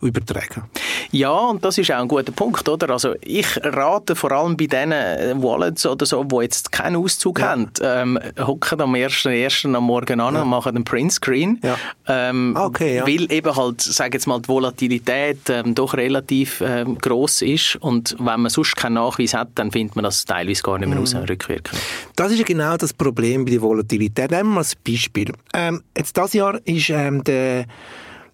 übertragen. 0.00 0.64
Ja, 1.10 1.32
und 1.32 1.64
das 1.64 1.78
ist 1.78 1.90
auch 1.90 2.00
ein 2.00 2.08
guter 2.08 2.32
Punkt, 2.32 2.68
oder? 2.68 2.90
Also 2.90 3.14
ich 3.22 3.46
rate 3.62 4.14
vor 4.14 4.32
allem 4.32 4.56
bei 4.56 4.66
diesen 4.66 4.92
äh, 4.92 5.34
Wallets 5.36 5.86
oder 5.86 6.04
so, 6.04 6.24
die 6.24 6.36
jetzt 6.36 6.72
keinen 6.72 6.96
Auszug 6.96 7.40
ja. 7.40 7.50
haben, 7.50 7.70
ähm, 7.80 8.18
hocken 8.38 8.80
am 8.80 8.94
1.1. 8.94 9.74
am 9.74 9.84
Morgen 9.84 10.20
an 10.20 10.34
ja. 10.34 10.42
und 10.42 10.48
machen 10.48 10.76
einen 10.76 10.84
Printscreen. 10.84 11.60
Ja. 11.62 11.76
Ähm, 12.06 12.54
ah, 12.56 12.66
okay, 12.66 12.96
ja. 12.96 13.06
Weil 13.06 13.30
eben 13.32 13.56
halt, 13.56 13.80
sage 13.80 14.16
jetzt 14.16 14.26
mal, 14.26 14.40
die 14.40 14.48
Volatilität 14.48 15.48
ähm, 15.48 15.74
doch 15.74 15.94
relativ 15.94 16.60
ähm, 16.60 16.98
groß 16.98 17.42
ist 17.42 17.76
und 17.76 18.16
wenn 18.18 18.40
man 18.40 18.50
sonst 18.50 18.76
keinen 18.76 18.94
Nachweis 18.94 19.34
hat, 19.34 19.50
dann 19.54 19.70
findet 19.70 19.96
man 19.96 20.04
das 20.04 20.24
teilweise 20.24 20.62
gar 20.62 20.78
nicht 20.78 20.88
mehr 20.88 20.98
mhm. 20.98 21.04
raus, 21.04 21.14
rückwirkend. 21.14 21.80
Das 22.16 22.32
ist 22.32 22.38
ja 22.38 22.44
genau 22.44 22.76
das 22.76 22.92
Problem 22.92 23.44
bei 23.44 23.52
der 23.52 23.62
Volatilität. 23.62 24.30
Nehmen 24.30 24.50
wir 24.50 24.54
mal 24.56 24.64
ein 24.64 24.92
Beispiel. 24.92 25.32
Ähm, 25.54 25.82
jetzt 25.96 26.16
das 26.16 26.32
Jahr 26.32 26.58
ist 26.64 26.90
ähm, 26.90 27.24
der 27.24 27.66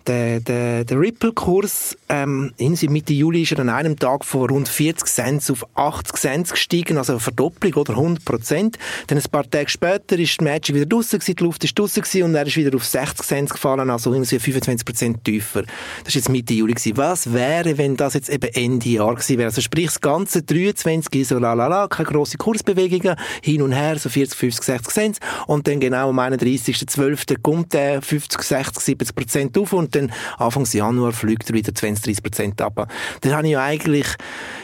der, 0.06 0.40
der, 0.40 0.84
der 0.84 1.00
Ripple-Kurs 1.00 1.96
ähm, 2.08 2.52
Mitte 2.58 3.12
Juli 3.12 3.42
ist 3.42 3.52
er 3.52 3.60
an 3.60 3.68
einem 3.68 3.98
Tag 3.98 4.24
von 4.24 4.50
rund 4.50 4.68
40 4.68 5.06
Cent 5.06 5.50
auf 5.50 5.66
80 5.74 6.16
Cent 6.16 6.50
gestiegen, 6.50 6.98
also 6.98 7.12
eine 7.12 7.20
Verdopplung 7.20 7.74
oder 7.74 7.92
100 7.94 8.24
Prozent. 8.24 8.78
Dann 9.06 9.18
ein 9.18 9.24
paar 9.30 9.48
Tage 9.48 9.68
später 9.68 10.18
ist 10.18 10.40
die 10.40 10.44
Magic 10.44 10.74
wieder 10.74 10.86
draussen 10.86 11.18
gewesen, 11.18 11.36
die 11.36 11.44
Luft 11.44 11.64
ist 11.64 11.78
draussen 11.78 12.02
gewesen 12.02 12.22
und 12.24 12.34
er 12.34 12.46
ist 12.46 12.56
wieder 12.56 12.74
auf 12.76 12.84
60 12.84 13.26
Cent 13.26 13.50
gefallen, 13.50 13.88
also 13.90 14.12
irgendwie 14.12 14.38
25 14.38 14.84
Prozent 14.84 15.24
tiefer. 15.24 15.62
Das 16.04 16.08
ist 16.08 16.14
jetzt 16.16 16.28
Mitte 16.28 16.54
Juli 16.54 16.74
gewesen. 16.74 16.96
Was 16.96 17.32
wäre, 17.32 17.78
wenn 17.78 17.96
das 17.96 18.14
jetzt 18.14 18.28
eben 18.28 18.52
Ende 18.52 18.88
Jahr 18.88 19.14
gewesen 19.14 19.38
wäre? 19.38 19.48
Also 19.48 19.60
sprich, 19.60 19.86
das 19.86 20.00
ganze 20.00 20.42
23 20.42 21.20
ist 21.20 21.28
so 21.28 21.38
la 21.38 21.54
la 21.54 21.66
la, 21.66 21.86
keine 21.88 22.08
grosse 22.08 22.36
Kursbewegungen, 22.36 23.16
hin 23.42 23.62
und 23.62 23.72
her, 23.72 23.98
so 23.98 24.08
40, 24.08 24.38
50, 24.38 24.64
60 24.64 24.94
Cent 24.94 25.18
und 25.46 25.66
dann 25.66 25.80
genau 25.80 26.10
am 26.10 26.18
31.12. 26.18 27.40
kommt 27.40 27.72
der 27.72 28.02
50, 28.02 28.42
60, 28.42 28.82
70 28.82 29.14
Prozent 29.14 29.58
auf 29.58 29.72
und 29.72 29.91
dann 29.94 30.12
Anfang 30.38 30.64
Januar 30.64 31.12
fliegt 31.12 31.50
er 31.50 31.54
wieder 31.54 31.74
20, 31.74 32.04
30 32.04 32.22
Prozent 32.22 32.60
ab. 32.60 32.88
Dann 33.20 33.32
habe 33.32 33.46
ich 33.46 33.52
ja 33.52 33.62
eigentlich, 33.62 34.06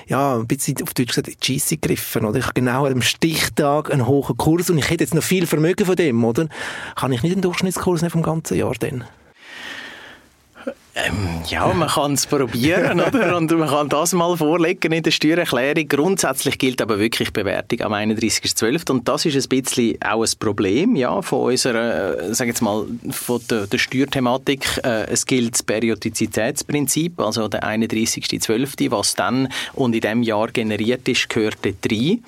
ja, 0.07 0.37
ein 0.37 0.47
bisschen 0.47 0.77
auf 0.83 0.95
Deutsch 0.95 1.09
gesagt, 1.09 1.29
in 1.29 1.35
die 1.41 1.61
gegriffen, 1.77 2.25
oder? 2.25 2.39
Ich 2.39 2.45
habe 2.45 2.55
genau 2.55 2.87
am 2.87 3.03
Stichtag 3.03 3.91
einen 3.93 4.07
hohen 4.07 4.37
Kurs 4.37 4.71
und 4.71 4.79
ich 4.79 4.91
hätte 4.91 5.05
jetzt 5.05 5.15
noch 5.15 5.23
viel 5.23 5.47
Vermögen 5.47 5.87
von 5.87 5.97
dem, 5.97 6.25
oder? 6.25 6.49
Kann 6.97 7.13
ich 7.13 7.23
nicht 7.23 7.35
den 7.35 7.43
Durchschnittskurs 7.43 8.03
nehmen 8.03 8.11
vom 8.11 8.23
ganzen 8.23 8.57
Jahr 8.57 8.75
dann? 8.79 9.05
Ähm, 11.05 11.43
ja, 11.49 11.67
man 11.73 11.89
kann 11.89 12.15
es 12.15 12.27
probieren, 12.27 13.01
oder? 13.01 13.37
Und 13.37 13.51
man 13.53 13.69
kann 13.69 13.89
das 13.89 14.13
mal 14.13 14.37
vorlegen 14.37 14.93
in 14.93 15.03
der 15.03 15.11
Steuererklärung. 15.11 15.87
Grundsätzlich 15.87 16.59
gilt 16.59 16.83
aber 16.83 16.99
wirklich 16.99 17.33
Bewertung 17.33 17.83
am 17.83 17.93
31.12. 17.93 18.91
Und 18.91 19.07
das 19.07 19.25
ist 19.25 19.37
ein 19.37 19.49
bisschen 19.49 19.97
auch 20.03 20.23
ein 20.23 20.31
Problem, 20.41 20.97
ja, 20.97 21.23
von 21.23 21.53
unserer, 21.53 22.19
äh, 22.19 22.35
sag 22.35 22.49
jetzt 22.49 22.63
mal, 22.63 22.87
von 23.11 23.41
der, 23.49 23.67
der 23.67 23.79
Steuerthematik. 23.79 24.81
Äh, 24.83 25.07
es 25.09 25.25
gilt 25.25 25.55
das 25.55 25.63
Periodizitätsprinzip, 25.63 27.21
also 27.21 27.47
der 27.49 27.63
31.12., 27.63 28.91
was 28.91 29.15
dann 29.15 29.49
und 29.75 29.95
in 29.95 30.01
diesem 30.01 30.23
Jahr 30.23 30.49
generiert 30.49 31.09
ist, 31.09 31.29
gehört 31.29 31.59
dort 31.63 31.93
rein. 31.93 32.25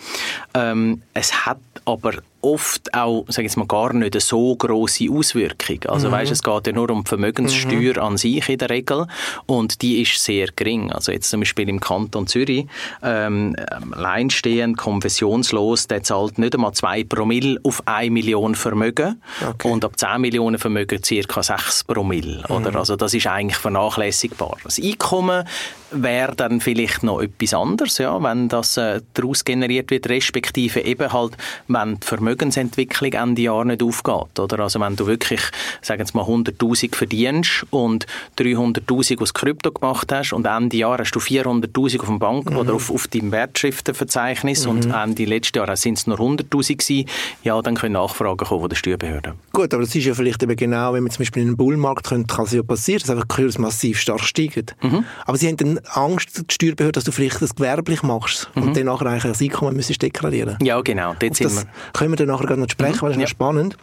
Ähm, 0.54 1.02
es 1.14 1.46
hat 1.46 1.58
aber 1.84 2.12
oft 2.42 2.94
auch, 2.94 3.24
sage 3.28 3.46
ich 3.46 3.56
mal, 3.56 3.66
gar 3.66 3.92
nicht 3.92 4.14
eine 4.14 4.20
so 4.20 4.54
große 4.56 5.10
Auswirkung. 5.10 5.78
Also 5.88 6.08
mhm. 6.08 6.12
weißt, 6.12 6.32
es 6.32 6.42
geht 6.42 6.66
ja 6.66 6.72
nur 6.72 6.90
um 6.90 7.04
die 7.04 7.08
Vermögenssteuer 7.08 7.94
mhm. 7.94 8.02
an 8.02 8.16
sich 8.16 8.48
in 8.48 8.58
der 8.58 8.70
Regel 8.70 9.06
und 9.46 9.82
die 9.82 10.02
ist 10.02 10.22
sehr 10.22 10.48
gering. 10.54 10.92
Also 10.92 11.12
jetzt 11.12 11.30
zum 11.30 11.40
Beispiel 11.40 11.68
im 11.68 11.80
Kanton 11.80 12.26
Zürich, 12.26 12.66
ähm, 13.02 13.56
alleinstehend, 13.92 14.76
konfessionslos, 14.76 15.86
der 15.86 16.02
zahlt 16.02 16.38
nicht 16.38 16.54
einmal 16.54 16.72
zwei 16.72 17.04
Promille 17.04 17.58
auf 17.62 17.82
eine 17.86 18.10
Million 18.10 18.54
Vermögen 18.54 19.20
okay. 19.46 19.68
und 19.68 19.84
ab 19.84 19.98
10 19.98 20.20
Millionen 20.20 20.58
Vermögen 20.58 21.02
circa 21.02 21.42
6 21.42 21.84
Promille. 21.84 22.44
Mhm. 22.48 22.56
Oder? 22.56 22.76
Also 22.76 22.96
das 22.96 23.14
ist 23.14 23.26
eigentlich 23.26 23.58
vernachlässigbar. 23.58 24.56
Das 24.64 24.78
Einkommen 24.78 25.44
wäre 25.90 26.34
dann 26.34 26.60
vielleicht 26.60 27.02
noch 27.02 27.20
etwas 27.20 27.54
anderes, 27.54 27.98
ja, 27.98 28.22
wenn 28.22 28.48
das 28.48 28.76
äh, 28.76 29.00
daraus 29.14 29.44
generiert 29.44 29.90
wird, 29.90 30.08
respektive 30.08 30.80
eben 30.80 31.12
halt, 31.12 31.36
wenn 31.68 31.98
die 32.00 32.06
Vermögensentwicklung 32.06 33.12
Ende 33.12 33.42
Jahr 33.42 33.64
nicht 33.64 33.82
aufgeht. 33.82 34.38
Oder? 34.38 34.60
Also 34.60 34.80
wenn 34.80 34.96
du 34.96 35.06
wirklich, 35.06 35.40
sagen 35.82 36.06
wir 36.12 36.22
mal, 36.22 36.28
100'000 36.28 36.94
verdienst 36.94 37.66
und 37.70 38.06
300'000 38.38 39.20
aus 39.20 39.34
Krypto 39.34 39.72
gemacht 39.72 40.10
hast 40.12 40.32
und 40.32 40.46
Ende 40.46 40.76
Jahr 40.76 40.98
hast 40.98 41.12
du 41.12 41.20
400'000 41.20 42.00
auf 42.00 42.06
dem 42.06 42.18
Bank 42.18 42.50
mhm. 42.50 42.56
oder 42.56 42.74
auf, 42.74 42.90
auf 42.90 43.08
deinem 43.08 43.32
Wertschriftenverzeichnis 43.32 44.64
mhm. 44.64 44.70
und 44.70 44.86
Ende 44.86 45.24
letzten 45.24 45.58
Jahr 45.58 45.76
sind 45.76 45.98
es 45.98 46.06
nur 46.06 46.18
100'000 46.18 46.76
gewesen, 46.76 47.08
ja, 47.42 47.60
dann 47.62 47.74
können 47.74 47.94
Nachfragen 47.94 48.46
kommen 48.46 48.60
von 48.60 48.68
der 48.68 48.76
Steuerbehörde. 48.76 49.34
Gut, 49.52 49.74
aber 49.74 49.82
das 49.82 49.94
ist 49.94 50.04
ja 50.04 50.14
vielleicht 50.14 50.42
eben 50.42 50.56
genau, 50.56 50.92
wenn 50.92 51.02
man 51.02 51.10
zum 51.10 51.22
Beispiel 51.22 51.42
in 51.42 51.48
einem 51.48 51.56
Bullmarkt 51.56 52.06
könnte, 52.06 52.34
kann 52.34 52.44
es 52.44 52.52
ja 52.52 52.62
passieren, 52.62 53.00
dass 53.00 53.10
einfach 53.10 53.26
die 53.26 53.42
Kurse 53.42 53.60
massiv 53.60 53.98
stark 53.98 54.20
steigen. 54.20 54.66
Mhm. 54.82 55.04
Aber 55.26 55.36
sie 55.36 55.48
haben 55.48 55.56
dann 55.56 55.79
Angst, 55.88 56.38
die 56.38 56.54
Steuerbehörde, 56.54 56.92
dass 56.92 57.04
du 57.04 57.12
vielleicht 57.12 57.40
das 57.42 57.54
gewerblich 57.54 58.02
machst 58.02 58.50
mhm. 58.54 58.62
und 58.62 58.76
dann 58.76 58.86
nachher 58.86 59.06
eigentlich 59.06 59.24
das 59.24 59.40
Einkommen 59.40 59.76
müsstest 59.76 60.02
deklarieren. 60.02 60.56
Ja, 60.62 60.80
genau, 60.80 61.14
dort 61.18 61.36
sind 61.36 61.54
wir. 61.54 61.64
können 61.92 62.12
wir 62.12 62.16
dann 62.16 62.28
nachher 62.28 62.56
noch 62.56 62.68
sprechen, 62.68 62.96
mhm. 62.96 63.02
weil 63.02 63.08
das 63.10 63.16
ist 63.16 63.22
ja. 63.22 63.26
spannend. 63.28 63.76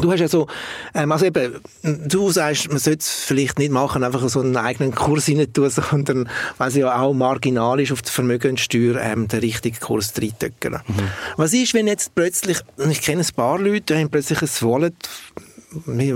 Du 0.00 0.10
hast 0.10 0.20
ja 0.20 0.28
so, 0.28 0.46
ähm, 0.94 1.12
also 1.12 1.26
eben, 1.26 1.60
du 1.82 2.30
sagst, 2.30 2.68
man 2.68 2.78
sollte 2.78 3.00
es 3.00 3.10
vielleicht 3.10 3.58
nicht 3.58 3.70
machen, 3.70 4.02
einfach 4.02 4.26
so 4.28 4.40
einen 4.40 4.56
eigenen 4.56 4.94
Kurs 4.94 5.28
rein 5.28 5.52
tun, 5.52 5.70
sondern, 5.90 6.28
weil 6.58 6.68
es 6.68 6.76
ja 6.76 6.98
auch 6.98 7.12
marginal 7.12 7.80
ist, 7.80 7.92
auf 7.92 8.02
die 8.02 8.10
Vermögenssteuer 8.10 8.98
ähm, 9.00 9.28
den 9.28 9.40
richtigen 9.40 9.78
Kurs 9.78 10.12
reintöckeln. 10.16 10.80
Mhm. 10.86 10.94
Was 11.36 11.52
ist, 11.52 11.74
wenn 11.74 11.86
jetzt 11.86 12.14
plötzlich, 12.14 12.60
ich 12.88 13.02
kenne 13.02 13.22
ein 13.22 13.34
paar 13.34 13.58
Leute, 13.58 13.94
die 13.94 13.94
haben 13.94 14.10
plötzlich 14.10 14.40
ein 14.40 14.48
Wallet 14.62 14.94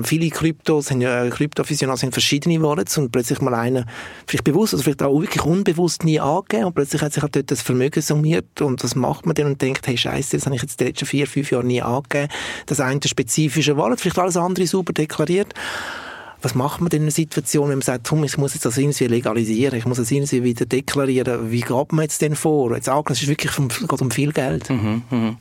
viele 0.02 0.30
Kryptos, 0.30 0.90
haben 0.90 1.00
ja, 1.00 1.28
Kryptofusionen 1.30 1.96
sind 1.96 2.12
verschiedene 2.12 2.60
Wallets 2.62 2.98
und 2.98 3.12
plötzlich 3.12 3.40
mal 3.40 3.54
einer, 3.54 3.86
vielleicht 4.26 4.44
bewusst, 4.44 4.74
oder 4.74 4.82
vielleicht 4.82 5.02
auch 5.02 5.20
wirklich 5.20 5.44
unbewusst 5.44 6.04
nie 6.04 6.18
angegeben 6.18 6.64
und 6.64 6.74
plötzlich 6.74 7.02
hat 7.02 7.12
sich 7.12 7.22
halt 7.22 7.36
dort 7.36 7.50
das 7.50 7.62
Vermögen 7.62 8.02
summiert 8.02 8.60
und 8.60 8.82
was 8.82 8.94
macht 8.94 9.26
man 9.26 9.34
denn 9.34 9.46
und 9.46 9.62
denkt, 9.62 9.86
hey 9.86 9.96
Scheiße, 9.96 10.36
das 10.36 10.46
habe 10.46 10.56
ich 10.56 10.62
jetzt 10.62 10.80
die 10.80 10.84
letzten 10.84 11.06
vier, 11.06 11.26
fünf 11.26 11.50
Jahre 11.50 11.64
nie 11.64 11.82
angegeben. 11.82 12.28
Das 12.66 12.80
eine 12.80 13.00
spezifische 13.04 13.76
Wallet, 13.76 14.00
vielleicht 14.00 14.18
alles 14.18 14.36
andere 14.36 14.66
sauber 14.66 14.92
deklariert 14.92 15.54
was 16.44 16.54
macht 16.54 16.80
man 16.80 16.90
denn 16.90 17.02
in 17.02 17.04
einer 17.04 17.12
Situation, 17.12 17.70
wenn 17.70 17.78
man 17.78 17.82
sagt, 17.82 18.10
ich 18.12 18.38
muss 18.38 18.54
jetzt 18.54 18.66
das 18.66 18.76
irgendwie 18.76 19.06
legalisieren, 19.06 19.78
ich 19.78 19.86
muss 19.86 19.96
das 19.96 20.10
irgendwie 20.10 20.44
wieder 20.44 20.66
deklarieren, 20.66 21.50
wie 21.50 21.60
geht 21.60 21.92
man 21.92 22.02
jetzt 22.02 22.20
denn 22.22 22.36
vor? 22.36 22.74
Jetzt 22.74 22.88
angenommen, 22.88 23.12
es 23.12 23.22
ist 23.22 23.28
wirklich 23.28 23.58
um, 23.58 23.68
geht 23.68 24.00
um 24.00 24.10
viel 24.10 24.32
Geld. 24.32 24.68
Mhm, 24.68 25.02
mhm. 25.10 25.36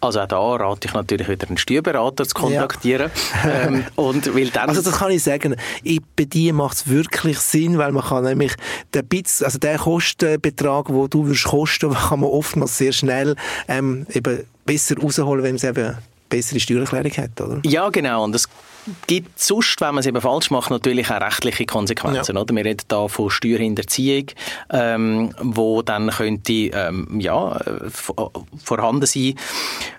Also 0.00 0.20
auch 0.20 0.26
da 0.26 0.56
rate 0.56 0.88
ich 0.88 0.94
natürlich 0.94 1.28
wieder 1.28 1.48
einen 1.48 1.56
Steuerberater 1.56 2.26
zu 2.26 2.34
kontaktieren. 2.34 3.10
Ja. 3.44 3.50
ähm, 3.66 3.84
und 3.94 4.34
weil 4.34 4.50
dann 4.50 4.68
also 4.68 4.82
das 4.82 4.98
kann 4.98 5.10
ich 5.10 5.22
sagen, 5.22 5.56
bei 6.16 6.24
dir 6.24 6.52
macht 6.52 6.76
es 6.76 6.88
wirklich 6.88 7.38
Sinn, 7.38 7.78
weil 7.78 7.92
man 7.92 8.04
kann 8.04 8.24
nämlich 8.24 8.52
den 8.94 9.06
Bits, 9.06 9.42
also 9.42 9.58
den 9.58 9.78
Kostenbetrag, 9.78 10.86
den 10.86 11.08
du 11.08 11.26
würdest 11.26 11.44
kosten, 11.44 11.94
kann 12.08 12.20
man 12.20 12.30
oftmals 12.30 12.76
sehr 12.76 12.92
schnell 12.92 13.36
ähm, 13.68 14.06
eben 14.12 14.40
besser 14.66 14.96
rausholen, 14.98 15.42
wenn 15.42 15.52
man 15.52 15.56
es 15.56 15.64
eben 15.64 15.96
bessere 16.28 16.60
Steuererklärung 16.60 17.12
hat, 17.12 17.40
oder? 17.40 17.60
Ja, 17.64 17.88
genau. 17.90 18.24
Und 18.24 18.32
das 18.32 18.48
gibt 19.06 19.38
sonst, 19.40 19.80
wenn 19.80 19.94
man 19.94 19.98
es 19.98 20.06
eben 20.06 20.20
falsch 20.20 20.50
macht, 20.50 20.70
natürlich 20.70 21.10
auch 21.10 21.20
rechtliche 21.20 21.66
Konsequenzen. 21.66 22.34
Ja. 22.34 22.42
Oder? 22.42 22.54
Wir 22.54 22.64
reden 22.64 22.84
da 22.88 23.08
von 23.08 23.30
Steuerhinterziehung, 23.30 24.26
ähm, 24.70 25.34
wo 25.40 25.82
dann 25.82 26.10
könnte 26.10 26.52
ähm, 26.52 27.20
ja, 27.20 27.58
vorhanden 28.64 29.06
sein. 29.06 29.34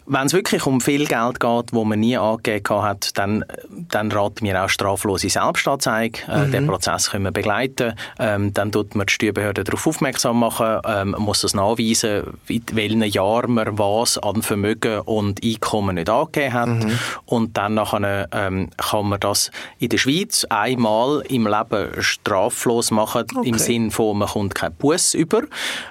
Wenn 0.06 0.28
es 0.28 0.34
wirklich 0.34 0.66
um 0.66 0.82
viel 0.82 1.06
Geld 1.06 1.40
geht, 1.40 1.72
wo 1.72 1.86
man 1.86 2.00
nie 2.00 2.18
angegeben 2.18 2.82
hat, 2.82 3.18
dann, 3.18 3.46
dann 3.70 4.12
raten 4.12 4.46
wir 4.46 4.62
auch 4.62 4.68
straflose 4.68 5.30
Selbstanzeige. 5.30 6.20
Äh, 6.28 6.48
mhm. 6.48 6.52
Den 6.52 6.68
Prozess 6.68 7.12
können 7.12 7.24
wir 7.24 7.32
begleiten. 7.32 7.94
Ähm, 8.20 8.54
dann 8.54 8.72
tut 8.74 8.96
man 8.96 9.08
die 9.08 9.14
Steuerbehörde 9.14 9.64
darauf 9.64 9.88
aufmerksam 9.88 10.40
machen, 10.40 10.80
ähm, 10.86 11.16
muss 11.18 11.42
das 11.42 11.54
nachweisen, 11.54 12.38
in 12.48 12.64
welchen 12.74 13.04
Jahren 13.04 13.54
man 13.54 13.78
was 13.78 14.18
an 14.18 14.42
Vermögen 14.42 15.00
und 15.02 15.44
Einkommen 15.44 15.96
nicht 15.96 16.10
angegeben 16.10 16.54
hat. 16.54 16.68
Mhm. 16.68 17.00
Und 17.26 17.58
dann 17.58 17.76
nachher, 17.76 18.28
ähm, 18.34 18.72
kann 18.78 19.10
man 19.10 19.20
das 19.20 19.52
in 19.80 19.90
der 19.90 19.98
Schweiz 19.98 20.46
einmal 20.50 21.24
im 21.30 21.48
Leben 21.48 22.02
straflos 22.02 22.92
machen, 22.92 23.26
okay. 23.36 23.48
im 23.48 23.58
Sinne 23.58 23.92
von, 23.92 24.18
man 24.18 24.28
kommt 24.28 24.56
keinen 24.56 24.76
Bus 24.76 25.14
über. 25.14 25.44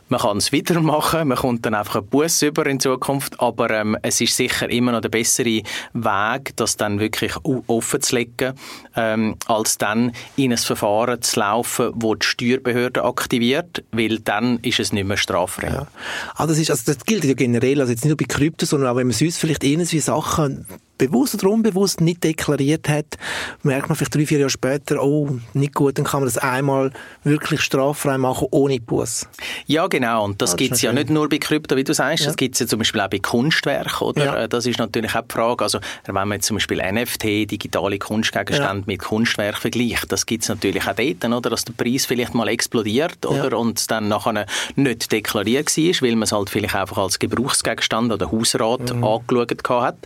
Man 0.09 0.21
kann 0.21 0.37
es 0.37 0.53
wieder 0.53 0.81
machen, 0.81 1.29
man 1.29 1.39
kommt 1.39 1.65
dann 1.65 1.75
einfach 1.75 1.97
einen 1.97 2.07
Bus 2.07 2.43
über 2.43 2.67
in 2.67 2.81
Zukunft, 2.81 3.41
aber 3.41 3.71
ähm, 3.71 3.97
es 4.03 4.21
ist 4.21 4.37
sicher 4.37 4.69
immer 4.69 4.93
noch 4.93 5.01
der 5.01 5.09
bessere 5.09 5.63
Weg, 5.93 6.57
das 6.57 6.77
dann 6.77 7.01
wirklich 7.01 7.33
offen 7.45 8.01
zu 8.01 8.17
legen, 8.17 8.55
ähm, 8.97 9.37
als 9.47 9.79
dann 9.79 10.13
in 10.37 10.53
ein 10.53 10.59
Verfahren 10.59 11.23
zu 11.23 11.41
laufen, 11.41 11.93
wo 11.95 12.15
die 12.15 12.27
Steuerbehörde 12.27 13.05
aktiviert, 13.05 13.85
weil 13.93 14.19
dann 14.19 14.59
ist 14.59 14.81
es 14.81 14.93
nicht 14.93 15.07
mehr 15.07 15.17
straffrei. 15.17 15.69
Ja. 15.69 15.87
Ah, 16.35 16.47
das, 16.47 16.59
ist, 16.59 16.71
also 16.71 16.93
das 16.93 17.05
gilt 17.05 17.25
ja 17.25 17.35
generell, 17.35 17.81
also 17.81 17.93
jetzt 17.93 18.05
nicht 18.05 18.11
nur 18.11 18.17
bei 18.17 18.25
Krypto, 18.25 18.67
sondern 18.67 18.91
auch 18.91 18.97
wenn 18.97 19.07
man 19.07 19.15
sonst 19.15 19.39
vielleicht 19.39 19.65
irgendwie 19.65 20.01
Sachen 20.01 20.67
bewusst 20.99 21.35
oder 21.35 21.53
unbewusst 21.53 22.01
nicht 22.01 22.23
deklariert 22.23 22.89
hat, 22.89 23.19
merkt 23.63 23.89
man 23.89 23.97
vielleicht 23.97 24.15
drei, 24.15 24.27
vier 24.27 24.39
Jahre 24.39 24.51
später, 24.51 25.03
oh, 25.03 25.39
nicht 25.53 25.75
gut, 25.75 25.99
dann 25.99 26.05
kann 26.05 26.21
man 26.21 26.27
das 26.27 26.39
einmal 26.39 26.93
wirklich 27.25 27.61
straffrei 27.61 28.19
machen, 28.19 28.49
ohne 28.51 28.79
Buß. 28.81 29.27
Ja, 29.67 29.87
genau. 29.87 30.25
Und 30.25 30.41
das, 30.41 30.51
ja, 30.51 30.53
das 30.53 30.59
gibt 30.59 30.75
es 30.75 30.83
ja 30.83 30.93
nicht 30.93 31.11
nur 31.11 31.29
bei 31.29 31.39
Krypto, 31.39 31.77
wie 31.77 31.85
du 31.85 31.95
sagst, 31.95 32.21
ja. 32.21 32.27
das 32.27 32.37
gibt 32.37 32.55
es 32.55 32.61
ja 32.61 32.67
zum 32.67 32.79
Beispiel 32.79 33.01
auch 33.01 33.09
bei 33.09 33.19
Kunstwerken, 33.19 34.07
oder? 34.07 34.25
Ja. 34.25 34.49
Das 34.49 34.67
ist 34.67 34.79
natürlich 34.79 35.15
auch 35.15 35.23
die 35.23 35.33
Frage. 35.33 35.65
Also, 35.65 35.79
wenn 36.05 36.15
man 36.15 36.33
jetzt 36.33 36.47
zum 36.47 36.57
Beispiel 36.57 36.81
NFT, 36.81 37.51
digitale 37.51 37.99
Kunstgegenstände 37.99 38.81
ja. 38.81 38.85
mit 38.87 39.01
Kunstwerk 39.01 39.59
vergleicht, 39.59 40.11
das 40.11 40.27
gibt 40.27 40.43
es 40.43 40.49
natürlich 40.49 40.87
auch 40.87 40.95
dort, 40.95 41.25
oder? 41.25 41.51
Dass 41.51 41.65
der 41.65 41.73
Preis 41.73 42.07
vielleicht 42.07 42.35
mal 42.35 42.49
explodiert, 42.49 43.25
oder? 43.27 43.59
Und 43.59 43.91
dann 43.91 44.09
nachher 44.09 44.47
nicht 44.77 45.11
deklariert 45.11 45.77
war, 45.77 46.03
weil 46.07 46.13
man 46.13 46.23
es 46.23 46.33
halt 46.33 46.51
vielleicht 46.51 46.75
einfach 46.75 46.99
als 46.99 47.19
Gebrauchsgegenstand 47.19 48.13
oder 48.13 48.31
Hausrat 48.31 48.95
mhm. 48.95 49.05
angeschaut 49.05 49.69
hat. 49.69 49.97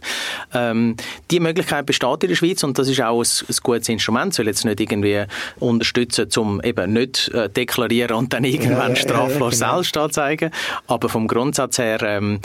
Ähm, 0.55 0.75
ähm, 0.76 0.97
die 1.30 1.40
Möglichkeit 1.40 1.87
besteht 1.87 2.23
in 2.23 2.28
der 2.28 2.37
Schweiz 2.37 2.62
und 2.62 2.78
das 2.78 2.88
ist 2.88 3.00
auch 3.00 3.21
ein, 3.21 3.28
ein 3.49 3.56
gutes 3.62 3.88
Instrument. 3.88 4.35
Soll 4.35 4.47
jetzt 4.47 4.64
nicht 4.64 4.80
irgendwie 4.80 5.25
unterstützen, 5.59 6.28
um 6.37 6.61
eben 6.62 6.92
nicht 6.92 7.28
äh, 7.28 7.49
deklarieren 7.49 8.16
und 8.16 8.33
dann 8.33 8.45
irgendwann 8.45 8.95
ja, 8.95 8.97
straflos 8.97 9.61
ja, 9.61 9.66
ja, 9.66 9.73
genau. 9.73 9.83
selbst 9.83 9.97
anzeigen. 9.97 10.50
Aber 10.87 11.09
vom 11.09 11.28
Grundsatz 11.28 11.78
her 11.78 12.02
ähm, 12.02 12.40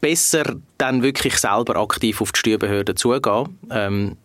besser 0.00 0.56
dann 0.78 1.02
wirklich 1.02 1.36
selber 1.36 1.76
aktiv 1.76 2.20
auf 2.20 2.32
die 2.32 2.38
Steuerbehörde 2.40 2.94
zugehen. 2.94 3.58
Ähm, 3.70 4.16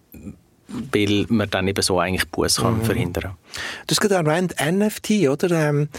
weil 0.91 1.25
man 1.29 1.49
dann 1.51 1.67
eben 1.67 1.81
so 1.83 1.99
eigentlich 1.99 2.27
Buß 2.29 2.57
kann 2.57 2.79
mhm. 2.79 2.83
verhindern. 2.83 3.35
Du 3.85 3.91
hast 3.91 4.01
gerade 4.01 4.15
erwähnt 4.15 4.55
NFT, 4.59 5.29
oder? 5.29 5.69
Ähm 5.69 5.89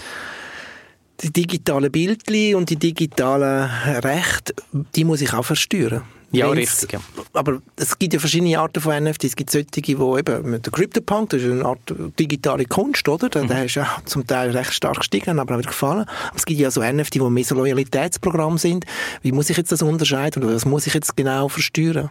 die 1.22 1.32
digitalen 1.32 1.92
Bildchen 1.92 2.56
und 2.56 2.70
die 2.70 2.76
digitalen 2.76 3.70
Rechte, 4.02 4.54
die 4.94 5.04
muss 5.04 5.20
ich 5.20 5.32
auch 5.32 5.44
versteuern. 5.44 6.02
Ja, 6.36 6.48
richtig. 6.48 6.92
Ja. 6.92 7.00
Aber 7.32 7.60
es 7.76 7.98
gibt 7.98 8.12
ja 8.12 8.20
verschiedene 8.20 8.58
Arten 8.58 8.80
von 8.80 9.02
NFT. 9.02 9.24
Es 9.24 9.36
gibt 9.36 9.50
solche, 9.50 9.66
die 9.66 9.92
eben, 9.92 10.50
mit 10.50 10.66
der 10.66 10.72
CryptoPunk, 10.72 11.30
das 11.30 11.42
ist 11.42 11.50
eine 11.50 11.64
Art 11.64 11.94
digitale 12.18 12.64
Kunst, 12.66 13.08
oder? 13.08 13.28
Der, 13.28 13.44
mhm. 13.44 13.66
ist 13.66 13.74
ja 13.74 13.86
zum 14.04 14.26
Teil 14.26 14.50
recht 14.50 14.72
stark 14.72 14.98
gestiegen, 14.98 15.38
aber 15.38 15.54
auch 15.54 15.58
wieder 15.58 15.68
gefallen. 15.68 16.06
Aber 16.28 16.36
es 16.36 16.44
gibt 16.44 16.60
ja 16.60 16.70
so 16.70 16.82
NFT, 16.82 17.14
die 17.14 17.20
mehr 17.20 17.44
so 17.44 17.54
Loyalitätsprogramme 17.54 18.58
sind. 18.58 18.84
Wie 19.22 19.32
muss 19.32 19.50
ich 19.50 19.56
jetzt 19.56 19.72
das 19.72 19.82
unterscheiden 19.82 20.44
oder 20.44 20.54
was 20.54 20.64
muss 20.64 20.86
ich 20.86 20.94
jetzt 20.94 21.16
genau 21.16 21.48
versteuern? 21.48 22.10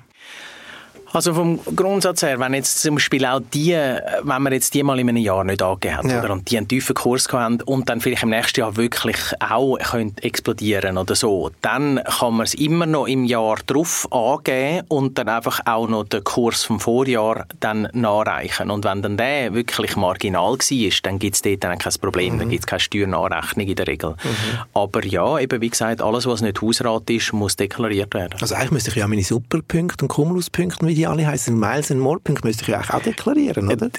Also 1.14 1.36
vom 1.36 1.60
Grundsatz 1.76 2.24
her, 2.24 2.40
wenn 2.40 2.56
jetzt 2.56 2.82
zum 2.82 2.96
Beispiel 2.96 3.24
auch 3.26 3.40
die, 3.54 3.74
wenn 3.74 4.42
man 4.42 4.52
jetzt 4.52 4.74
die 4.74 4.82
mal 4.82 5.00
in 5.00 5.10
einem 5.10 5.18
Jahr 5.18 5.44
nicht 5.44 5.62
angegeben 5.62 5.98
hat, 5.98 6.06
ja. 6.06 6.20
oder, 6.20 6.34
und 6.34 6.50
die 6.50 6.58
einen 6.58 6.68
tiefen 6.68 6.96
Kurs 6.96 7.32
haben 7.32 7.62
und 7.62 7.88
dann 7.88 8.02
vielleicht 8.02 8.24
im 8.24 8.30
nächsten 8.30 8.62
Jahr 8.62 8.76
wirklich 8.78 9.18
auch 9.40 9.78
können 9.78 10.16
explodieren 10.22 10.98
oder 10.98 11.14
so, 11.14 11.52
dann 11.62 12.02
kann 12.04 12.34
man 12.34 12.46
es 12.46 12.56
immer 12.56 12.88
noch 12.88 13.06
im 13.06 13.26
Jahr 13.26 13.58
drauf 13.68 14.08
angeben 14.12 14.86
und 14.88 15.20
dann 15.20 15.30
einfach 15.30 15.60
auch 15.66 15.88
noch 15.88 16.06
den 16.06 16.24
Kurs 16.24 16.64
vom 16.64 16.80
Vorjahr 16.80 17.46
dann 17.60 17.88
nachreichen. 17.94 18.72
Und 18.72 18.84
wenn 18.84 19.04
dann 19.04 19.16
der 19.16 19.54
wirklich 19.54 19.96
marginal 19.96 20.54
war, 20.54 20.90
dann 21.04 21.20
gibt 21.20 21.36
es 21.36 21.44
dort 21.44 21.64
dann 21.64 21.78
kein 21.78 21.94
Problem, 22.02 22.34
mhm. 22.34 22.40
dann 22.40 22.50
gibt 22.50 22.64
es 22.64 22.68
keine 22.68 22.80
Steuernachrechnung 22.80 23.68
in 23.68 23.76
der 23.76 23.86
Regel. 23.86 24.10
Mhm. 24.12 24.60
Aber 24.74 25.06
ja, 25.06 25.38
eben 25.38 25.62
wie 25.62 25.70
gesagt, 25.70 26.02
alles, 26.02 26.26
was 26.26 26.42
nicht 26.42 26.60
Hausrat 26.60 27.08
ist, 27.12 27.34
muss 27.34 27.56
deklariert 27.56 28.16
werden. 28.16 28.40
Also 28.42 28.56
eigentlich 28.56 28.72
müsste 28.72 28.90
ich 28.90 28.96
ja 28.96 29.08
meine 29.08 29.24
Superpunkte 29.24 30.06
und 30.06 30.10
Cumuluspunkte 30.10 30.88
wie 30.88 30.96
die 30.96 31.03
alle 31.08 31.26
heißen 31.26 31.58
Miles 31.58 31.92
and 31.92 32.00
More 32.00 32.20
Punkte, 32.20 32.48
müsste 32.48 32.72
ich 32.72 32.76
auch 32.76 33.02
deklarieren, 33.02 33.72
oder? 33.72 33.90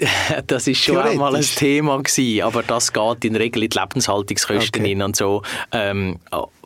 Das 0.47 0.67
ist 0.67 0.83
schon 0.83 0.97
einmal 0.97 1.35
ein 1.35 1.41
Thema 1.41 2.01
gewesen, 2.01 2.41
aber 2.43 2.63
das 2.63 2.93
geht 2.93 3.25
in 3.25 3.33
der 3.33 3.41
Regel 3.41 3.63
in 3.63 3.69
die 3.69 3.77
Lebenshaltungskosten 3.77 4.81
okay. 4.81 4.89
hin 4.89 5.01
und 5.01 5.15
so. 5.15 5.41
Ähm, 5.71 6.19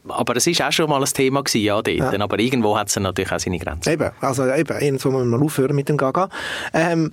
aber 0.07 0.35
es 0.35 0.47
ist 0.47 0.61
auch 0.61 0.71
schon 0.71 0.89
mal 0.89 1.01
ein 1.01 1.05
Thema 1.05 1.43
gewesen, 1.43 1.61
ja, 1.63 1.81
dort. 1.81 1.87
Ja. 1.87 2.19
Aber 2.19 2.39
irgendwo 2.39 2.77
hat 2.77 2.89
es 2.89 2.95
natürlich 2.95 3.31
auch 3.31 3.39
seine 3.39 3.59
Grenzen. 3.59 3.91
Eben, 3.91 4.11
also 4.21 4.45
eben, 4.47 4.79
irgendwo 4.79 5.11
man 5.11 5.27
mal 5.27 5.41
aufhören 5.41 5.75
mit 5.75 5.89
dem 5.89 5.97
Gaga. 5.97 6.29
Ähm, 6.73 7.11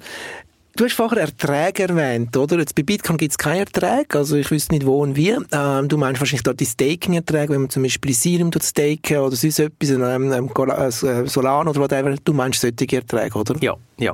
Du 0.77 0.85
hast 0.85 0.93
vorher 0.93 1.23
Erträge 1.23 1.85
erwähnt, 1.85 2.37
oder? 2.37 2.59
Jetzt 2.59 2.75
bei 2.75 2.83
Bitcoin 2.83 3.17
gibt 3.17 3.31
es 3.31 3.39
keine 3.39 3.61
Erträge, 3.61 4.19
also 4.19 4.37
ich 4.37 4.51
wüsste 4.51 4.75
nicht 4.75 4.85
wo 4.85 5.01
und 5.01 5.17
wie. 5.17 5.35
Ähm, 5.51 5.89
du 5.89 5.97
meinst 5.97 6.21
wahrscheinlich 6.21 6.43
dort 6.43 6.61
die 6.61 6.67
Staking-Erträge, 6.67 7.55
wenn 7.55 7.63
man 7.63 7.71
zum 7.71 7.83
Beispiel 7.83 8.11
Ethereum 8.11 8.51
staken 8.63 9.17
oder 9.17 9.35
sonst 9.37 9.59
etwas, 9.59 9.89
ähm, 9.89 10.31
ähm, 10.33 10.51
äh, 10.55 10.91
Solana 11.27 11.71
oder 11.71 11.81
whatever. 11.81 12.15
Du 12.23 12.35
meinst 12.35 12.61
solche 12.61 12.97
Erträge, 12.97 13.39
oder? 13.39 13.57
Ja, 13.63 13.75
ja. 13.97 14.13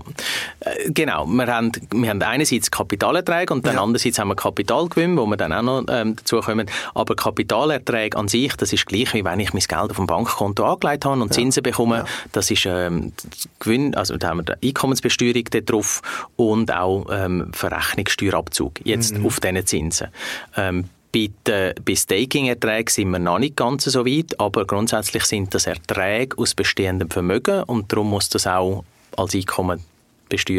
Äh, 0.61 0.93
genau. 0.93 1.27
Wir 1.27 1.49
haben, 1.49 1.73
wir 1.91 2.11
haben 2.11 2.23
einerseits 2.23 2.71
Kapitalerträge 2.71 3.53
und 3.53 3.67
dann 3.67 3.75
ja. 3.75 3.83
andererseits 3.83 4.21
haben 4.21 4.29
wir 4.29 4.37
Kapitalgewinn, 4.37 5.17
wo 5.17 5.27
wir 5.27 5.37
dann 5.37 5.53
auch 5.53 5.63
noch 5.63 5.85
ähm, 5.89 6.15
dazu 6.15 6.39
kommen. 6.39 6.71
Aber 6.95 7.17
Kapitalerträge 7.17 8.17
an 8.17 8.29
sich, 8.29 8.55
das 8.55 8.73
ist 8.73 8.87
gleich, 8.87 9.13
wie 9.15 9.25
wenn 9.25 9.41
ich 9.41 9.53
mein 9.53 9.63
Geld 9.63 9.91
auf 9.91 9.97
dem 9.97 10.07
Bankkonto 10.07 10.65
angelegt 10.65 11.07
habe 11.07 11.21
und 11.21 11.31
ja. 11.31 11.33
Zinsen 11.33 11.65
bekomme. 11.65 11.97
Ja. 11.97 12.05
Das 12.31 12.53
ist 12.53 12.67
ähm, 12.67 13.13
Gewinn, 13.59 13.97
also 13.97 14.17
da 14.17 14.29
haben 14.29 14.47
wir 14.47 14.55
die 14.55 14.69
Einkommensbesteuerung 14.69 15.45
drauf 15.67 16.03
und 16.37 16.52
auch 16.71 17.07
ähm, 17.11 17.51
Verrechnungssteuerabzug 17.53 18.85
jetzt 18.85 19.19
mhm. 19.19 19.27
auf 19.27 19.41
diesen 19.41 19.67
Zinsen. 19.67 20.09
Ähm, 20.57 20.85
bei, 21.13 21.31
den, 21.47 21.75
bei 21.85 21.95
Staking-Erträgen 21.95 22.89
sind 22.89 23.11
wir 23.11 23.19
noch 23.19 23.39
nicht 23.39 23.57
ganz 23.57 23.85
so 23.85 24.07
weit, 24.07 24.39
aber 24.41 24.65
grundsätzlich 24.65 25.25
sind 25.25 25.55
das 25.55 25.67
Erträge 25.67 26.39
aus 26.39 26.55
bestehendem 26.55 27.11
Vermögen 27.11 27.63
und 27.65 27.93
darum 27.93 28.11
muss 28.11 28.29
das 28.31 28.47
auch 28.47 28.85
als 29.17 29.35
Einkommen 29.35 29.85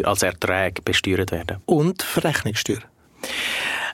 als 0.04 0.22
Ertrag 0.22 0.84
besteuert 0.84 1.32
werden. 1.32 1.56
Und 1.66 2.02
Verrechnungssteuer? 2.02 2.78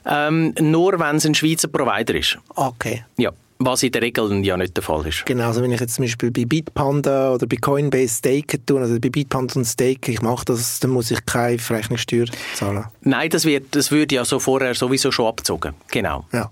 Ähm, 0.05 0.53
nur 0.59 0.99
wenn 0.99 1.15
es 1.15 1.25
ein 1.25 1.33
Schweizer 1.33 1.67
Provider 1.67 2.13
ist. 2.13 2.37
Okay. 2.55 3.03
Ja. 3.17 3.31
Was 3.63 3.83
in 3.83 3.91
der 3.91 4.01
Regel 4.01 4.43
ja 4.43 4.57
nicht 4.57 4.75
der 4.75 4.83
Fall 4.83 5.05
ist. 5.05 5.23
Genau, 5.25 5.45
also 5.45 5.61
wenn 5.61 5.71
ich 5.71 5.79
jetzt 5.79 5.95
zum 5.95 6.05
Beispiel 6.05 6.31
bei 6.31 6.45
Bitpanda 6.45 7.33
oder 7.33 7.45
bei 7.45 7.57
Coinbase 7.57 8.15
staken 8.15 8.65
tue, 8.65 8.81
also 8.81 8.99
bei 8.99 9.09
Bitpanda 9.09 9.53
und 9.55 9.65
Stake, 9.65 10.11
ich 10.11 10.21
mache 10.23 10.45
das, 10.45 10.79
dann 10.79 10.89
muss 10.89 11.11
ich 11.11 11.23
keine 11.27 11.59
Verrechnungssteuer 11.59 12.25
zahlen. 12.55 12.85
Nein, 13.01 13.29
das 13.29 13.45
wird, 13.45 13.75
das 13.75 13.91
würde 13.91 14.15
ja 14.15 14.25
so 14.25 14.39
vorher 14.39 14.73
sowieso 14.73 15.11
schon 15.11 15.27
abgezogen. 15.27 15.75
Genau. 15.91 16.25
Ja, 16.33 16.49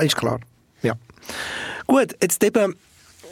ist 0.00 0.16
klar. 0.16 0.40
Ja. 0.82 0.94
Gut, 1.86 2.16
jetzt 2.22 2.42
eben 2.42 2.74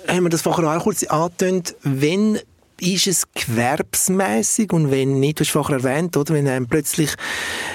haben 0.07 0.23
wir 0.25 0.31
das 0.31 0.43
vorher 0.43 0.77
auch 0.77 0.83
kurz 0.83 1.05
angetönt, 1.05 1.75
wenn 1.83 2.39
ist 2.81 3.07
es 3.07 3.27
gewerbsmäßig 3.33 4.73
und 4.73 4.91
wenn 4.91 5.21
nicht, 5.21 5.41
du 5.41 5.45
hast 5.45 5.51
vorher 5.51 5.79
erwähnt, 5.79 6.17
oder, 6.17 6.35
wenn 6.35 6.47
einem 6.49 6.67
plötzlich 6.67 7.11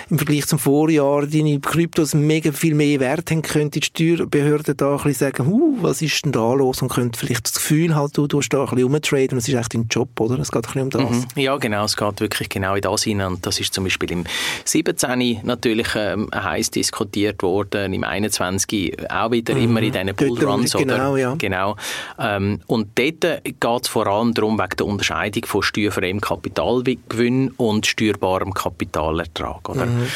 im 0.09 0.17
Vergleich 0.17 0.45
zum 0.47 0.59
Vorjahr 0.59 1.25
deine 1.25 1.59
Kryptos 1.59 2.13
mega 2.13 2.51
viel 2.51 2.75
mehr 2.75 2.99
Wert 2.99 3.31
haben, 3.31 3.41
könnte 3.41 3.79
die 3.79 3.85
Steuerbehörde 3.85 4.75
da 4.75 4.91
ein 4.91 4.97
bisschen 4.97 5.13
sagen, 5.13 5.47
huh, 5.47 5.77
was 5.81 6.01
ist 6.01 6.23
denn 6.25 6.31
da 6.31 6.53
los 6.53 6.81
und 6.81 6.89
könnte 6.89 7.19
vielleicht 7.19 7.45
das 7.45 7.55
Gefühl 7.55 7.95
halt, 7.95 8.17
du 8.17 8.27
tust 8.27 8.53
da 8.53 8.63
ein 8.63 8.69
bisschen 8.69 8.85
umtraden 8.85 9.31
und 9.31 9.37
es 9.37 9.47
ist 9.47 9.55
echt 9.55 9.73
dein 9.73 9.87
Job, 9.89 10.19
oder? 10.19 10.39
Es 10.39 10.51
geht 10.51 10.65
ein 10.65 10.73
bisschen 10.73 10.81
um 10.83 10.89
das. 10.89 11.35
Mhm. 11.35 11.41
Ja, 11.41 11.57
genau, 11.57 11.85
es 11.85 11.97
geht 11.97 12.19
wirklich 12.21 12.49
genau 12.49 12.75
in 12.75 12.81
das 12.81 13.03
hinein 13.03 13.33
und 13.33 13.45
das 13.45 13.59
ist 13.59 13.73
zum 13.73 13.83
Beispiel 13.83 14.11
im 14.11 14.23
17. 14.65 15.41
natürlich 15.43 15.87
ähm, 15.95 16.29
heiß 16.33 16.71
diskutiert 16.71 17.43
worden, 17.43 17.93
im 17.93 18.03
21. 18.03 18.95
auch 19.09 19.31
wieder 19.31 19.55
mhm. 19.55 19.63
immer 19.63 19.81
in 19.81 19.91
diesen 19.91 20.15
Bullruns. 20.15 20.73
Genau, 20.73 21.17
ja. 21.17 21.35
Genau. 21.35 21.75
Ähm, 22.19 22.61
und 22.67 22.87
dort 22.95 23.43
geht 23.43 23.81
es 23.81 23.87
vor 23.87 24.07
allem 24.07 24.33
darum, 24.33 24.57
wegen 24.57 24.77
der 24.77 24.85
Unterscheidung 24.93 25.45
von 25.45 25.63
steuerfreiem 25.63 26.21
Kapitalgewinn 26.21 27.49
und 27.57 27.85
steuerbarem 27.85 28.53
Kapitalertrag. 28.53 29.69
Oder? 29.69 29.85
Mhm. 29.85 30.07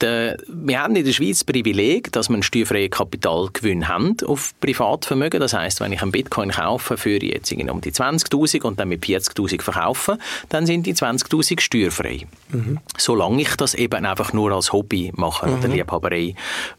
Der, 0.00 0.36
wir 0.48 0.82
haben 0.82 0.96
in 0.96 1.04
der 1.04 1.12
Schweiz 1.12 1.38
das 1.38 1.44
Privileg, 1.44 2.12
dass 2.12 2.28
wir 2.28 2.34
einen 2.34 2.42
steuerfreien 2.42 2.90
Kapitalgewinn 2.90 3.88
haben 3.88 4.16
auf 4.26 4.54
Privatvermögen. 4.60 5.40
Das 5.40 5.52
heißt, 5.52 5.80
wenn 5.80 5.92
ich 5.92 6.02
einen 6.02 6.12
Bitcoin 6.12 6.50
kaufe 6.50 6.96
für 6.96 7.22
jetzt 7.22 7.52
um 7.52 7.80
die 7.80 7.92
20.000 7.92 8.62
und 8.62 8.80
dann 8.80 8.88
mit 8.88 9.04
40.000 9.04 9.62
verkaufe, 9.62 10.18
dann 10.48 10.66
sind 10.66 10.86
die 10.86 10.94
20.000 10.94 11.60
steuerfrei. 11.60 12.26
Mhm. 12.50 12.78
Solange 12.96 13.42
ich 13.42 13.56
das 13.56 13.74
eben 13.74 14.04
einfach 14.04 14.32
nur 14.32 14.52
als 14.52 14.72
Hobby 14.72 15.12
mache 15.14 15.46
mhm. 15.46 15.58
oder 15.58 15.68
Liebhaberei. 15.68 16.34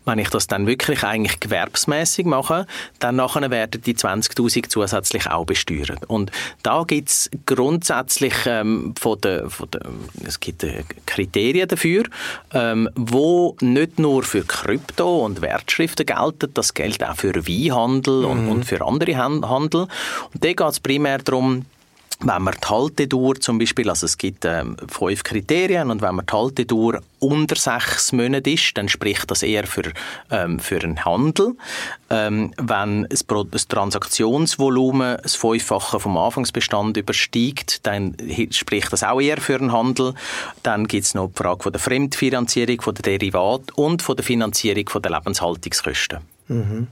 Wenn 0.05 0.19
ich 0.19 0.29
das 0.29 0.47
dann 0.47 0.67
wirklich 0.67 1.03
eigentlich 1.03 1.39
gewerbsmäßig 1.39 2.25
mache, 2.25 2.65
dann 2.99 3.15
nachher 3.15 3.49
werden 3.49 3.81
die 3.81 3.95
20.000 3.95 4.69
zusätzlich 4.69 5.29
auch 5.29 5.45
besteuert. 5.45 6.05
Und 6.07 6.31
da 6.63 6.83
gibt 6.83 7.09
es 7.09 7.29
grundsätzlich 7.47 8.35
ähm, 8.45 8.93
von 8.99 9.19
der, 9.21 9.49
von 9.49 9.71
der, 9.71 9.81
es 10.23 10.39
gibt 10.39 10.63
äh, 10.63 10.83
Kriterien 11.07 11.67
dafür, 11.67 12.03
ähm, 12.53 12.89
wo 12.95 13.55
nicht 13.61 13.97
nur 13.97 14.21
für 14.21 14.43
Krypto 14.43 15.25
und 15.25 15.41
Wertschriften 15.41 16.05
gelten, 16.05 16.53
das 16.53 16.75
gilt 16.75 17.03
auch 17.03 17.15
für 17.15 17.33
Weinhandel 17.33 18.19
mhm. 18.19 18.25
und, 18.25 18.49
und 18.49 18.65
für 18.65 18.85
andere 18.85 19.17
Handel. 19.17 19.81
Und 19.81 20.43
da 20.43 20.49
geht 20.49 20.61
es 20.61 20.79
primär 20.79 21.17
darum, 21.17 21.65
wenn 22.19 22.41
man 22.41 22.55
die 22.55 22.67
Haltedauer 22.67 23.35
zum 23.35 23.59
Beispiel, 23.59 23.89
also 23.89 24.05
es 24.05 24.17
gibt 24.17 24.43
ähm, 24.43 24.75
fünf 24.87 25.23
Kriterien 25.23 25.91
und 25.91 26.01
wenn 26.01 26.15
man 26.15 26.25
die 26.25 26.33
Haltedauer 26.33 27.01
unter 27.19 27.55
sechs 27.55 28.11
Monate 28.11 28.49
ist, 28.49 28.75
dann 28.75 28.89
spricht 28.89 29.29
das 29.29 29.43
eher 29.43 29.67
für, 29.67 29.91
ähm, 30.31 30.59
für 30.59 30.81
einen 30.81 31.05
Handel. 31.05 31.55
Ähm, 32.09 32.53
wenn 32.57 33.07
das, 33.07 33.67
Transaktionsvolumen 33.67 35.17
das 35.21 35.35
Fünffache 35.35 35.99
vom 35.99 36.17
Anfangsbestand 36.17 36.97
übersteigt, 36.97 37.85
dann 37.85 38.15
spricht 38.49 38.91
das 38.91 39.03
auch 39.03 39.21
eher 39.21 39.37
für 39.37 39.55
einen 39.55 39.71
Handel. 39.71 40.15
Dann 40.63 40.87
gibt 40.87 41.05
es 41.05 41.13
noch 41.13 41.27
die 41.27 41.43
Frage 41.43 41.61
von 41.61 41.71
der 41.71 41.81
Fremdfinanzierung, 41.81 42.81
von 42.81 42.95
der 42.95 43.17
Derivat 43.17 43.71
und 43.75 44.01
von 44.01 44.15
der 44.15 44.25
Finanzierung 44.25 44.89
von 44.89 45.03
der 45.03 45.11
Lebenshaltungskosten. 45.11 46.19
Mhm. 46.47 46.87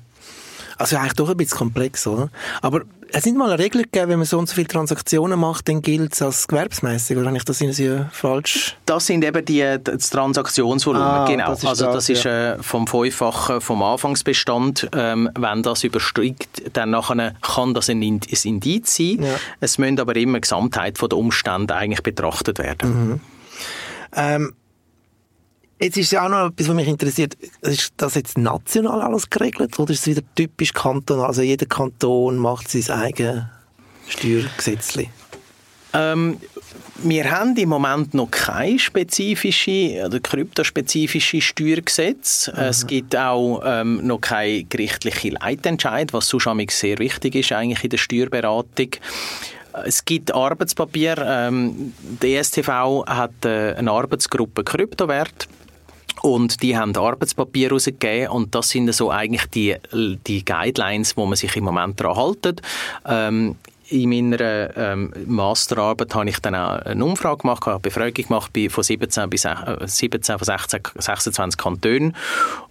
Also 0.78 0.98
eigentlich 0.98 1.14
doch 1.14 1.30
ein 1.30 1.38
bisschen 1.38 1.58
komplex, 1.58 2.06
oder? 2.06 2.30
Aber 2.62 2.82
es 3.18 3.24
sind 3.24 3.38
mal 3.38 3.50
eine 3.50 3.64
Regel 3.64 3.84
gegeben, 3.84 4.10
wenn 4.10 4.20
man 4.20 4.26
so 4.26 4.38
und 4.38 4.50
so 4.50 4.56
viele 4.56 4.68
Transaktionen 4.68 5.40
macht, 5.40 5.70
dann 5.70 5.82
gilt 5.82 6.14
es 6.14 6.22
als 6.22 6.50
gewerbsmäßig, 6.50 7.16
oder 7.16 7.28
habe 7.28 7.38
ich 7.38 7.46
das 7.46 7.62
in 7.62 7.72
Sie 7.72 8.06
falsch? 8.12 8.76
Das 8.86 9.06
sind 9.06 9.24
eben 9.24 9.46
die, 9.46 9.78
das 9.82 10.10
Transaktionsvolumen, 10.10 11.08
ah, 11.08 11.26
genau. 11.26 11.52
Das 11.52 11.64
also 11.64 11.86
das, 11.86 11.96
das 11.96 12.10
ist 12.10 12.26
äh, 12.26 12.62
vom 12.62 12.88
Fünffachen 12.88 13.62
vom 13.62 13.82
Anfangsbestand. 13.84 14.90
Ähm, 14.94 15.30
wenn 15.34 15.64
das 15.64 15.86
übersteigt, 15.86 16.64
dann 16.74 16.90
nachher 16.90 17.36
kann 17.42 17.74
das 17.74 17.90
ein, 17.90 18.04
ein 18.04 18.20
Indiz 18.44 18.98
sein. 18.98 19.24
Ja. 19.24 19.36
Es 19.62 19.78
müssen 19.78 19.98
aber 19.98 20.18
immer 20.18 20.40
die 20.40 20.42
Gesamtheit 20.42 21.02
der 21.02 21.18
Umstände 21.18 21.74
eigentlich 21.74 22.04
betrachtet 22.04 22.60
werden. 22.60 23.12
Mhm. 23.12 23.20
Ähm, 24.14 24.54
Jetzt 25.80 25.98
ist 25.98 26.12
ja 26.12 26.26
auch 26.26 26.30
noch 26.30 26.48
etwas, 26.48 26.70
was 26.70 26.76
mich 26.76 26.88
interessiert. 26.88 27.36
Ist 27.62 27.94
das 27.98 28.16
jetzt 28.16 28.38
national 28.38 29.02
alles 29.02 29.30
geregelt 29.30 29.78
oder 29.78 29.92
ist 29.92 30.02
es 30.02 30.08
wieder 30.08 30.22
typisch 30.36 30.72
kantonal? 30.72 31.26
Also 31.26 31.42
jeder 31.42 31.66
Kanton 31.66 32.38
macht 32.38 32.70
sein 32.70 32.98
eigenes 32.98 33.44
Steuergesetz? 34.08 34.98
Ähm, 35.94 36.38
wir 37.04 37.30
haben 37.30 37.58
im 37.58 37.70
Moment 37.70 38.14
noch 38.14 38.32
kein 38.32 38.80
spezifische 38.80 40.04
oder 40.06 40.20
kryptospezifische 40.22 41.42
Steuergesetz. 41.42 42.50
Mhm. 42.54 42.60
Es 42.62 42.88
gibt 42.88 43.16
auch 43.16 43.62
ähm, 43.66 44.06
noch 44.08 44.22
keine 44.22 44.64
gerichtliche 44.64 45.30
Leitentscheid, 45.30 46.14
was 46.14 46.30
sonst 46.30 46.48
sehr 46.72 47.00
wichtig 47.00 47.36
ist 47.36 47.52
eigentlich 47.52 47.84
in 47.84 47.90
der 47.90 47.98
Steuerberatung. 47.98 48.92
Es 49.86 50.06
gibt 50.06 50.34
Arbeitspapier. 50.34 51.18
Ähm, 51.18 51.94
die 52.22 52.36
ESTV 52.36 53.06
hat 53.08 53.44
äh, 53.44 53.74
eine 53.74 53.92
Arbeitsgruppe 53.92 54.64
Kryptowert 54.64 55.50
und 56.22 56.62
die 56.62 56.78
haben 56.78 56.96
Arbeitspapier 56.96 57.72
rausgegeben 57.72 58.30
und 58.30 58.56
das 58.56 58.70
sind 58.70 58.94
so 58.94 59.12
eigentlich 59.12 59.46
die, 59.48 59.76
die 59.94 60.44
Guidelines, 60.44 61.18
wo 61.18 61.26
man 61.26 61.36
sich 61.36 61.56
im 61.56 61.66
Moment 61.66 62.00
daran 62.00 62.36
hält. 62.44 62.62
Ähm, 63.06 63.56
in 63.90 64.10
meiner 64.10 64.76
ähm, 64.76 65.14
Masterarbeit 65.28 66.16
habe 66.16 66.30
ich 66.30 66.40
dann 66.40 66.56
auch 66.56 66.80
eine 66.80 67.06
Umfrage 67.06 67.40
gemacht, 67.40 67.68
eine 67.68 67.80
Befragung 67.80 68.26
gemacht 68.26 68.52
bei, 68.54 68.70
von 68.70 68.84
17 68.84 69.30
bis 69.30 69.44
17 69.44 70.38
von 70.40 70.46
16, 70.46 70.80
26 70.98 71.58
Kantonen 71.58 72.16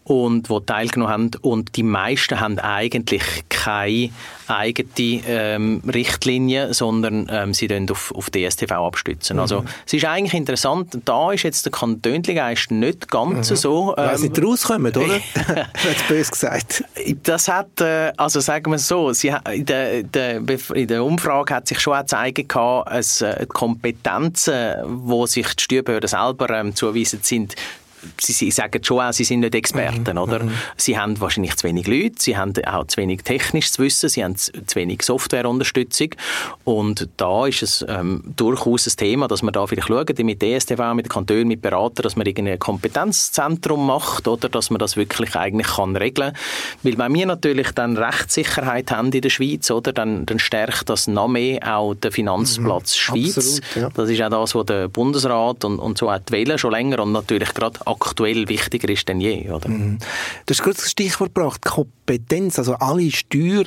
und 0.04 0.50
wo 0.50 0.60
teilgenommen 0.60 1.12
haben 1.12 1.30
und 1.40 1.76
die 1.76 1.82
meisten 1.82 2.38
haben 2.38 2.58
eigentlich 2.58 3.22
keine 3.48 4.10
eigene 4.46 4.88
ähm, 5.26 5.82
Richtlinie, 5.86 6.74
sondern 6.74 7.26
ähm, 7.30 7.54
sie 7.54 7.66
dann 7.66 7.88
auf, 7.88 8.12
auf 8.14 8.28
DSTV 8.30 8.72
abstützen. 8.72 9.38
Also, 9.38 9.62
mhm. 9.62 9.66
Also 9.66 9.78
es 9.86 9.92
ist 9.94 10.04
eigentlich 10.04 10.34
interessant, 10.34 10.98
da 11.06 11.32
ist 11.32 11.44
jetzt 11.44 11.64
der 11.64 11.72
Kantönligeist 11.72 12.70
nicht 12.70 13.10
ganz 13.10 13.50
mhm. 13.50 13.56
so... 13.56 13.94
Ähm, 13.96 14.04
Weil 14.04 14.18
sie 14.18 14.32
rauskommen, 14.38 14.94
oder? 14.94 15.14
Hat 15.44 16.08
böse 16.08 16.30
gesagt. 16.30 16.84
Das 17.22 17.48
hat, 17.48 17.80
äh, 17.80 18.12
also 18.18 18.40
sagen 18.40 18.70
wir 18.70 18.76
es 18.76 18.86
so, 18.86 19.12
sie, 19.12 19.32
in, 19.50 19.64
der, 19.64 20.02
der, 20.02 20.42
in 20.74 20.88
der 20.88 21.02
Umfrage 21.02 21.54
hat 21.54 21.68
sich 21.68 21.80
schon 21.80 21.94
auch 21.94 22.00
gezeigt, 22.00 22.54
dass 22.54 23.22
äh, 23.22 23.46
Kompetenzen, 23.48 24.74
die 25.08 25.26
sich 25.26 25.54
die 25.54 25.62
Steuerbehörden 25.62 26.08
selber 26.08 26.50
ähm, 26.50 26.74
zuweisen, 26.74 27.20
sind 27.22 27.54
sie, 28.20 28.32
sie 28.32 28.50
sagen 28.50 28.82
schon 28.82 29.00
auch, 29.00 29.12
sie 29.12 29.24
sind 29.24 29.40
nicht 29.40 29.54
Experten, 29.54 30.12
mhm. 30.12 30.18
oder? 30.18 30.42
Mhm. 30.44 30.52
Sie 30.76 30.98
haben 30.98 31.20
wahrscheinlich 31.20 31.56
zu 31.56 31.66
wenig 31.66 31.86
Leute, 31.86 32.16
sie 32.18 32.36
haben 32.36 32.52
auch 32.66 32.86
zu 32.86 32.98
wenig 32.98 33.22
technisches 33.22 33.78
Wissen, 33.78 34.08
sie 34.08 34.24
haben 34.24 34.36
zu, 34.36 34.52
zu 34.52 34.76
wenig 34.76 35.02
Softwareunterstützung 35.02 36.10
und 36.64 37.08
da 37.16 37.46
ist 37.46 37.62
es 37.62 37.84
ähm, 37.88 38.22
durchaus 38.36 38.86
ein 38.86 38.96
Thema, 38.96 39.28
dass 39.28 39.42
man 39.42 39.52
da 39.52 39.66
vielleicht 39.66 39.88
schaut, 39.88 40.18
mit 40.18 40.42
DSTV, 40.42 40.94
mit 40.94 41.08
Kantonen, 41.08 41.48
mit 41.48 41.62
Beratern, 41.62 42.02
dass 42.02 42.16
man 42.16 42.26
ein 42.26 42.58
Kompetenzzentrum 42.58 43.86
macht, 43.86 44.28
oder? 44.28 44.48
Dass 44.48 44.70
man 44.70 44.78
das 44.78 44.96
wirklich 44.96 45.36
eigentlich 45.36 45.68
kann 45.68 45.96
regeln. 45.96 46.32
Weil 46.82 46.98
wenn 46.98 47.14
wir 47.14 47.26
natürlich 47.26 47.70
dann 47.72 47.96
Rechtssicherheit 47.96 48.90
haben 48.90 49.12
in 49.12 49.20
der 49.20 49.30
Schweiz, 49.30 49.70
oder? 49.70 49.92
Dann, 49.92 50.26
dann 50.26 50.38
stärkt 50.38 50.88
das 50.88 51.06
noch 51.06 51.28
mehr 51.28 51.76
auch 51.76 51.94
den 51.94 52.12
Finanzplatz 52.12 52.92
mhm. 52.92 52.98
Schweiz. 52.98 53.36
Absolut, 53.36 53.76
ja. 53.76 53.90
Das 53.94 54.10
ist 54.10 54.22
auch 54.22 54.30
das, 54.30 54.54
was 54.54 54.66
der 54.66 54.88
Bundesrat 54.88 55.64
und, 55.64 55.78
und 55.78 55.98
so 55.98 56.14
die 56.14 56.32
Wählen 56.32 56.58
schon 56.58 56.72
länger 56.72 57.00
und 57.00 57.12
natürlich 57.12 57.52
gerade 57.54 57.78
aktuell 57.94 58.48
wichtiger 58.48 58.88
ist 58.88 59.08
denn 59.08 59.20
je. 59.20 59.50
Oder? 59.50 59.68
Mhm. 59.68 59.98
Du 60.46 60.50
hast 60.50 60.62
kurz 60.62 60.78
das 60.78 60.90
Stichwort 60.90 61.34
gebracht, 61.34 61.62
Kompetenz, 61.62 62.58
also 62.58 62.74
alle 62.74 63.10
Steuer 63.10 63.64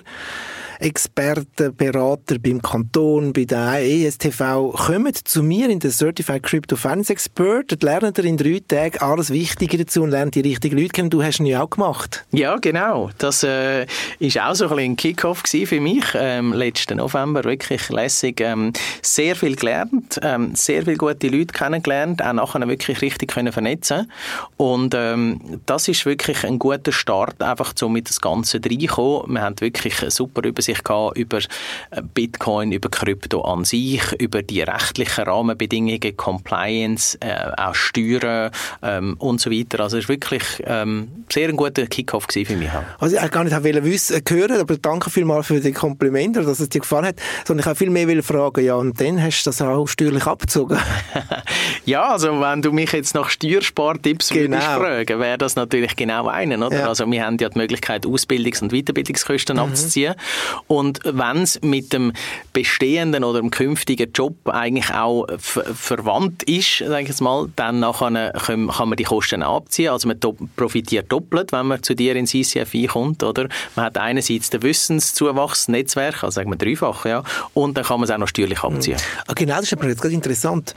Experten, 0.80 1.76
Berater 1.76 2.40
beim 2.40 2.62
Kanton, 2.62 3.34
bei 3.34 3.46
der 3.46 3.82
ESTV, 3.82 4.72
kommen 4.72 5.14
zu 5.24 5.44
mir 5.44 5.70
in 5.70 5.80
den 5.80 5.92
Certified 5.92 6.44
Crypto 6.44 6.76
Finance 6.76 7.12
Expert 7.12 7.74
und 7.74 7.84
lernen 7.84 8.14
in 8.16 8.38
drei 8.38 8.62
Tagen 8.68 9.00
alles 9.00 9.30
Wichtige 9.32 9.78
dazu 9.78 10.04
und 10.04 10.12
lernen 10.12 10.32
die 10.32 10.42
richtigen 10.42 10.78
Leute 10.78 10.90
kennen. 10.90 11.10
Du 11.10 11.24
hast 11.24 11.40
ihn 11.40 11.46
ja 11.46 11.64
auch 11.64 11.70
gemacht. 11.70 12.26
Ja, 12.32 12.58
genau. 12.58 13.10
Das 13.18 13.44
äh, 13.44 13.86
auch 14.42 14.56
so 14.56 14.70
ein, 14.70 14.80
ein 14.80 14.96
Kickoff 14.96 15.44
für 15.46 15.80
mich 15.80 16.06
ähm, 16.14 16.54
letzten 16.54 16.98
November. 16.98 17.44
Wirklich 17.44 17.90
lässig. 17.90 18.42
Ähm, 18.42 18.74
sehr 19.02 19.36
viel 19.36 19.56
gelernt, 19.56 20.20
ähm, 20.22 20.56
sehr 20.56 20.84
viele 20.84 20.98
gute 20.98 21.28
Leute 21.28 21.54
kennengelernt, 21.54 22.22
auch 22.22 22.34
nachher 22.34 22.68
wirklich 22.68 23.02
richtig 23.02 23.32
können 23.32 23.52
vernetzen 23.52 24.12
und 24.58 24.94
ähm, 24.96 25.62
das 25.66 25.88
ist 25.88 26.06
wirklich 26.06 26.44
ein 26.44 26.60
guter 26.60 26.92
Start, 26.92 27.42
einfach 27.42 27.74
so 27.76 27.90
mit 27.90 28.10
das 28.10 28.22
Ganze 28.22 28.60
reinkommen. 28.64 29.34
Wir 29.34 29.42
haben 29.42 29.60
wirklich 29.60 29.96
super 30.10 30.44
über 30.68 30.78
sich 30.78 31.18
über 31.28 31.40
äh, 31.92 32.02
Bitcoin, 32.14 32.72
über 32.72 32.90
Krypto 32.90 33.42
an 33.42 33.66
sich, 33.66 34.02
über 34.20 34.42
die 34.42 34.62
rechtlichen 34.62 35.24
Rahmenbedingungen, 35.24 36.16
Compliance, 36.16 37.18
äh, 37.22 37.52
auch 37.58 37.76
Steuern 37.76 38.52
ähm, 38.82 39.16
und 39.20 39.42
so 39.42 39.52
weiter. 39.52 39.82
Also 39.82 39.98
es 39.98 40.08
war 40.08 40.16
wirklich 40.16 40.44
ähm, 40.66 41.26
sehr 41.32 41.50
ein 41.50 41.56
guter 41.56 41.86
Kickoff 41.88 42.26
für 42.30 42.56
mich. 42.56 42.70
Also 43.00 43.18
ich 43.18 43.32
gar 43.32 43.44
nicht 43.44 43.64
wollte 43.64 43.84
wissen, 43.84 44.22
hören, 44.30 44.60
aber 44.60 44.78
danke 44.78 45.10
vielmals 45.10 45.48
für 45.48 45.60
die 45.60 45.72
Komplimente, 45.72 46.44
dass 46.44 46.60
es 46.60 46.70
dir 46.70 46.82
gefallen 46.82 47.08
hat, 47.08 47.16
sondern 47.46 47.62
ich 47.62 47.66
habe 47.68 47.76
viel 47.76 47.90
mehr 47.90 48.24
fragen, 48.24 48.64
ja, 48.64 48.76
und 48.76 49.00
dann 49.00 49.22
hast 49.22 49.44
du 49.44 49.50
das 49.50 49.62
auch 49.62 49.88
steuerlich 49.88 50.26
abgezogen? 50.26 50.80
ja, 51.86 52.12
also 52.12 52.40
wenn 52.40 52.62
du 52.62 52.72
mich 52.72 52.92
jetzt 52.92 53.16
nach 53.16 53.30
Steuerspartipps 53.30 54.30
genau. 54.30 54.58
würdest 54.58 54.68
fragen, 54.68 55.20
wäre 55.20 55.38
das 55.38 55.56
natürlich 55.56 55.96
genau 55.96 56.28
einen, 56.28 56.64
oder? 56.64 56.80
Ja. 56.80 56.88
Also 56.88 57.10
wir 57.10 57.26
haben 57.26 57.38
ja 57.38 57.50
die 57.50 57.58
Möglichkeit, 57.58 58.06
Ausbildungs- 58.06 58.62
und 58.62 58.72
Weiterbildungskosten 58.72 59.58
mhm. 59.58 59.64
abzuziehen 59.64 60.16
und 60.68 61.00
wenn 61.04 61.44
es 61.44 61.62
mit 61.62 61.94
dem 61.94 62.14
bestehenden 62.54 63.24
oder 63.24 63.40
dem 63.40 63.52
künftigen 63.52 64.12
Job 64.12 64.36
eigentlich 64.48 64.94
auch 64.94 65.28
verwandt 65.38 66.44
ist, 66.44 66.80
sage 66.80 67.04
ich 67.04 67.10
jetzt 67.10 67.22
mal, 67.22 67.50
dann 67.56 67.80
nachher 67.80 68.32
kann, 68.34 68.68
kann 68.70 68.90
man 68.90 68.96
die 68.96 69.04
Kosten 69.04 69.44
abziehen. 69.44 69.92
Also 69.92 70.08
man 70.08 70.20
profitiert 70.56 71.12
doppelt, 71.12 71.52
wenn 71.52 71.68
man 71.68 71.84
zu 71.84 71.96
dir 71.96 72.16
ins 72.16 72.34
ICFI 72.34 72.88
kommt, 72.88 73.24
oder? 73.24 73.48
Man 73.76 73.86
hat 73.86 73.98
einerseits 73.98 74.50
den 74.50 74.64
Wissenszuwachs, 74.64 75.68
Netzwerk, 75.68 76.24
also 76.24 76.36
sagen 76.36 76.50
wir 76.50 76.58
dreifach, 76.58 77.06
ja, 77.06 77.24
und 77.54 77.78
dann 77.78 77.86
kann 77.86 78.00
man 78.00 78.10
es 78.10 78.12
auch 78.14 78.18
noch 78.18 78.28
steuerlich 78.28 78.64
abziehen. 78.64 78.98
Mhm. 79.28 79.36
Genau, 79.36 79.56
das 79.56 79.72
ist 79.72 80.02
gerade 80.02 80.14
interessant. 80.14 80.74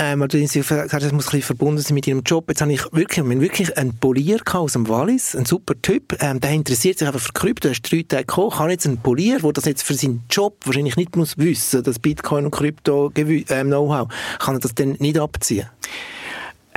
Ähm, 0.00 0.26
du 0.28 0.40
hast 0.40 0.52
gesagt, 0.52 0.92
das 0.92 1.02
muss 1.12 1.26
ein 1.26 1.30
bisschen 1.30 1.42
verbunden 1.42 1.82
sein 1.82 1.94
mit 1.94 2.06
ihrem 2.06 2.22
Job. 2.22 2.44
Jetzt 2.48 2.60
habe 2.60 2.72
ich 2.72 2.84
wirklich, 2.92 3.26
ich 3.26 3.40
wirklich 3.40 3.76
einen 3.76 3.98
Polier 3.98 4.38
aus 4.52 4.74
dem 4.74 4.88
Wallis, 4.88 5.34
ein 5.34 5.44
super 5.44 5.74
Typ, 5.82 6.16
ähm, 6.22 6.38
der 6.38 6.50
interessiert 6.50 6.98
sich 6.98 7.08
einfach 7.08 7.20
für 7.20 7.32
Krypto, 7.32 7.68
der 7.68 7.72
ist 7.72 7.90
drei 7.90 8.04
Tage 8.06 8.24
gekommen, 8.24 8.50
kann 8.50 8.70
jetzt 8.70 8.86
einen 8.86 8.98
Polier, 8.98 9.40
der 9.40 9.52
das 9.52 9.64
jetzt 9.64 9.82
für 9.82 9.94
seinen 9.94 10.22
Job 10.30 10.56
wahrscheinlich 10.64 10.96
nicht 10.96 11.16
muss 11.16 11.36
wissen, 11.36 11.82
das 11.82 11.98
Bitcoin 11.98 12.44
und 12.44 12.52
Krypto 12.52 13.10
äh, 13.16 13.64
Know-how, 13.64 14.08
kann 14.38 14.54
er 14.54 14.60
das 14.60 14.74
dann 14.74 14.96
nicht 15.00 15.18
abziehen? 15.18 15.66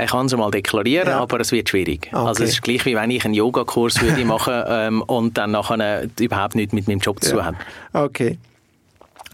Ich 0.00 0.10
kann 0.10 0.26
es 0.26 0.36
mal 0.36 0.50
deklarieren, 0.50 1.06
ja. 1.06 1.20
aber 1.20 1.38
es 1.38 1.52
wird 1.52 1.68
schwierig. 1.68 2.08
Okay. 2.12 2.16
Also 2.16 2.42
es 2.42 2.50
ist 2.50 2.62
gleich 2.62 2.84
wie 2.86 2.96
wenn 2.96 3.10
ich 3.10 3.24
einen 3.24 3.34
Yogakurs 3.34 4.00
würde 4.02 4.24
machen 4.24 4.64
ähm, 4.66 5.02
und 5.02 5.38
dann 5.38 5.52
nachher 5.52 6.08
überhaupt 6.18 6.56
nichts 6.56 6.72
mit 6.72 6.88
meinem 6.88 6.98
Job 6.98 7.22
zu 7.22 7.32
tun 7.32 7.44
habe. 7.44 7.56
Okay. 7.92 8.38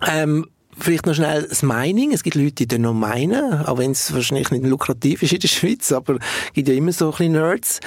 Ähm, 0.07 0.46
Vielleicht 0.81 1.07
noch 1.07 1.14
schnell 1.14 1.47
das 1.49 1.62
Mining. 1.62 2.12
Es 2.12 2.23
gibt 2.23 2.37
Leute, 2.37 2.67
die 2.67 2.79
noch 2.79 2.95
meinen, 2.95 3.64
auch 3.67 3.79
wenn 3.79 3.91
es 3.91 4.14
wahrscheinlich 4.14 4.51
nicht 4.51 4.64
lukrativ 4.64 5.23
ist 5.23 5.33
in 5.33 5.41
der 5.41 5.49
Schweiz, 5.49 5.91
aber 5.91 6.14
es 6.14 6.53
gibt 6.53 6.69
ja 6.69 6.75
immer 6.75 6.93
so 6.93 7.07
ein 7.07 7.11
bisschen 7.11 7.33
Nerds, 7.33 7.81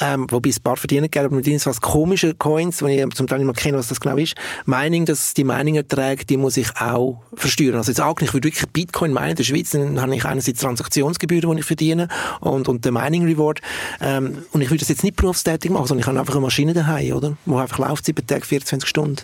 ähm, 0.00 0.26
wobei 0.30 0.50
es 0.50 0.58
ein 0.58 0.62
paar 0.62 0.76
verdienen 0.76 1.10
gerne, 1.10 1.26
aber 1.26 1.36
mit 1.36 1.46
ihnen 1.46 1.60
was 1.64 1.80
komische 1.80 2.34
Coins, 2.34 2.82
wenn 2.82 2.90
ich 2.90 3.14
zum 3.14 3.26
Teil 3.26 3.38
nicht 3.38 3.46
mehr 3.46 3.54
kenne, 3.54 3.78
was 3.78 3.88
das 3.88 4.00
genau 4.00 4.16
ist. 4.16 4.34
Mining, 4.64 5.06
dass 5.06 5.34
die 5.34 5.44
Mining-Erträge, 5.44 6.24
die 6.24 6.36
muss 6.36 6.56
ich 6.56 6.68
auch 6.80 7.22
versteuern. 7.34 7.76
Also 7.76 7.90
jetzt 7.90 8.00
auch 8.00 8.14
nicht, 8.20 8.28
ich 8.28 8.34
würde 8.34 8.48
wirklich 8.48 8.68
Bitcoin 8.68 9.12
meinen 9.12 9.30
in 9.30 9.36
der 9.36 9.44
Schweiz, 9.44 9.70
dann 9.70 10.00
habe 10.00 10.14
ich 10.14 10.24
einerseits 10.24 10.60
Transaktionsgebühren, 10.60 11.50
die 11.50 11.60
ich 11.60 11.66
verdiene 11.66 12.08
und, 12.40 12.68
und 12.68 12.84
den 12.84 12.94
Mining-Reward. 12.94 13.60
Ähm, 14.00 14.44
und 14.52 14.60
ich 14.60 14.70
würde 14.70 14.80
das 14.80 14.88
jetzt 14.88 15.02
nicht 15.02 15.16
berufstätig 15.16 15.70
machen, 15.70 15.86
sondern 15.86 16.02
ich 16.02 16.06
habe 16.06 16.20
einfach 16.20 16.34
eine 16.34 16.42
Maschine 16.42 16.74
daheim, 16.74 17.12
oder? 17.12 17.36
Wo 17.44 17.58
einfach 17.58 17.78
läuft 17.78 18.04
sieben 18.04 18.24
Tage, 18.26 18.44
24 18.44 18.88
Stunden. 18.88 19.22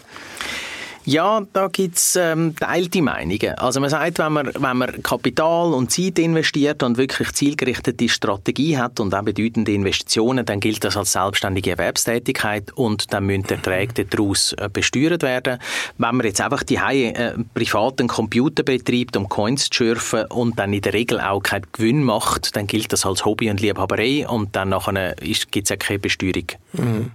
Ja, 1.05 1.43
da 1.53 1.67
gibt's 1.67 2.15
ähm, 2.15 2.55
teilte 2.55 3.03
Meinungen. 3.03 3.59
Also 3.59 3.81
man 3.81 3.91
sagt, 3.91 4.19
wenn 4.21 4.33
man, 4.33 4.51
wenn 4.55 4.77
man 4.77 5.03
Kapital 5.03 5.75
und 5.75 5.91
Zeit 5.91 6.19
investiert 6.21 6.83
und 6.85 6.97
wirklich 6.97 7.33
zielgerichtete 7.33 8.09
Strategie 8.09 8.79
hat 8.79 9.01
und 9.01 9.13
auch 9.15 9.23
bedeutende 9.23 9.73
Investitionen, 9.73 10.47
dann 10.47 10.61
gilt 10.61 10.85
das 10.85 10.97
als 10.97 11.13
selbstständige 11.13 11.73
Erwerbstätigkeit 11.73 12.73
und 12.73 13.13
dann 13.13 13.27
müssen 13.27 13.49
Erträge 13.49 14.05
daraus 14.05 14.53
äh, 14.53 14.69
besteuert 14.73 15.23
werden. 15.23 15.59
Wenn 15.99 16.17
man 16.17 16.27
jetzt 16.27 16.41
einfach 16.41 16.63
die 16.63 16.77
äh, 16.77 17.35
privaten 17.53 18.07
Computer 18.07 18.63
betreibt, 18.63 19.17
um 19.17 19.29
Coins 19.29 19.71
zu 19.71 19.75
schürfen 19.75 20.27
und 20.27 20.59
dann 20.59 20.73
in 20.73 20.83
der 20.83 20.93
Regel 20.93 21.21
auch 21.21 21.43
keinen 21.43 21.67
Gewinn 21.73 22.05
macht, 22.05 22.55
dann 22.55 22.69
gilt 22.69 22.93
das 22.93 23.05
als 23.05 23.25
Hobby 23.25 23.51
und 23.51 23.61
Liebhaberei 23.61 24.29
und 24.29 24.55
dann 24.55 24.69
nachher 24.69 25.17
gibt 25.51 25.71
es 25.71 25.79
keine 25.79 25.99
Besteuerung. 25.99 26.47
Mhm. 26.73 27.11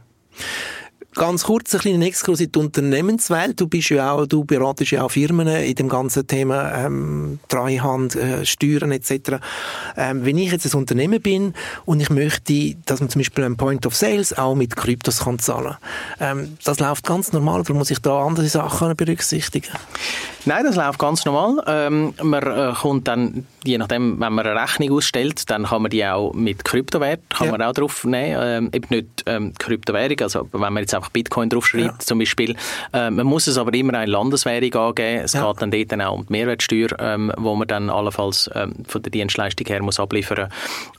Ganz 1.17 1.45
kurz 1.45 1.73
ein 1.73 1.81
kleiner 1.81 2.05
Exkurs 2.05 2.41
in 2.41 2.51
die 2.51 2.59
Unternehmenswelt. 2.59 3.59
Du 3.59 3.67
bist 3.67 3.89
ja 3.89 4.11
auch, 4.11 4.27
du 4.27 4.45
beratest 4.45 4.91
ja 4.91 5.03
auch 5.03 5.09
Firmen 5.09 5.47
in 5.47 5.73
dem 5.73 5.89
ganzen 5.89 6.27
Thema 6.27 6.85
ähm, 6.85 7.39
Treuhand, 7.47 8.15
äh, 8.15 8.45
Steuern 8.45 8.91
etc. 8.91 9.39
Ähm, 9.97 10.25
wenn 10.25 10.37
ich 10.37 10.51
jetzt 10.51 10.71
ein 10.71 10.77
Unternehmen 10.77 11.19
bin 11.19 11.55
und 11.85 12.01
ich 12.01 12.11
möchte, 12.11 12.75
dass 12.85 12.99
man 12.99 13.09
zum 13.09 13.21
Beispiel 13.21 13.45
ein 13.45 13.57
Point 13.57 13.87
of 13.87 13.95
Sales 13.95 14.37
auch 14.37 14.53
mit 14.53 14.75
Kryptos 14.75 15.21
kann 15.21 15.39
zahlen, 15.39 15.77
ähm, 16.19 16.55
das 16.63 16.79
läuft 16.79 17.07
ganz 17.07 17.33
normal 17.33 17.61
oder 17.61 17.73
muss 17.73 17.89
ich 17.89 17.99
da 17.99 18.23
andere 18.23 18.47
Sachen 18.47 18.95
berücksichtigen? 18.95 19.71
Nein, 20.45 20.63
das 20.63 20.75
läuft 20.75 20.99
ganz 20.99 21.25
normal. 21.25 21.61
Ähm, 21.67 22.13
man 22.21 22.43
äh, 22.43 22.73
kommt 22.73 23.07
dann, 23.07 23.45
je 23.65 23.77
nachdem, 23.77 24.19
wenn 24.19 24.31
man 24.31 24.45
eine 24.45 24.61
Rechnung 24.61 24.93
ausstellt, 24.93 25.49
dann 25.49 25.65
kann 25.65 25.81
man 25.81 25.91
die 25.91 26.05
auch 26.05 26.31
mit 26.33 26.63
Kryptowert, 26.63 27.19
kann 27.29 27.47
ja. 27.47 27.51
man 27.51 27.61
auch 27.63 27.73
drauf 27.73 28.05
nehmen. 28.05 28.39
Ähm, 28.41 28.69
eben 28.71 28.87
nicht 28.89 29.23
ähm, 29.25 29.53
Kryptowährung, 29.57 30.21
also 30.21 30.47
wenn 30.53 30.61
man 30.61 30.77
jetzt 30.77 30.95
einfach 30.95 31.06
einfach 31.07 31.11
Bitcoin 31.11 31.49
draufschreibt 31.49 31.85
ja. 31.85 31.99
zum 31.99 32.19
Beispiel. 32.19 32.55
Äh, 32.93 33.09
man 33.09 33.25
muss 33.25 33.47
es 33.47 33.57
aber 33.57 33.73
immer 33.73 33.93
eine 33.93 34.11
Landeswährung 34.11 34.73
angeben. 34.73 35.21
Es 35.23 35.33
ja. 35.33 35.51
geht 35.51 35.61
dann 35.61 35.71
dort 35.71 36.01
auch 36.01 36.13
um 36.13 36.25
die 36.25 36.31
Mehrwertsteuer, 36.31 36.89
ähm, 36.99 37.31
wo 37.37 37.55
man 37.55 37.67
dann 37.67 37.89
allenfalls 37.89 38.49
ähm, 38.53 38.73
von 38.87 39.01
der 39.01 39.11
Dienstleistung 39.11 39.67
her 39.67 39.81
muss 39.81 39.99
abliefern 39.99 40.49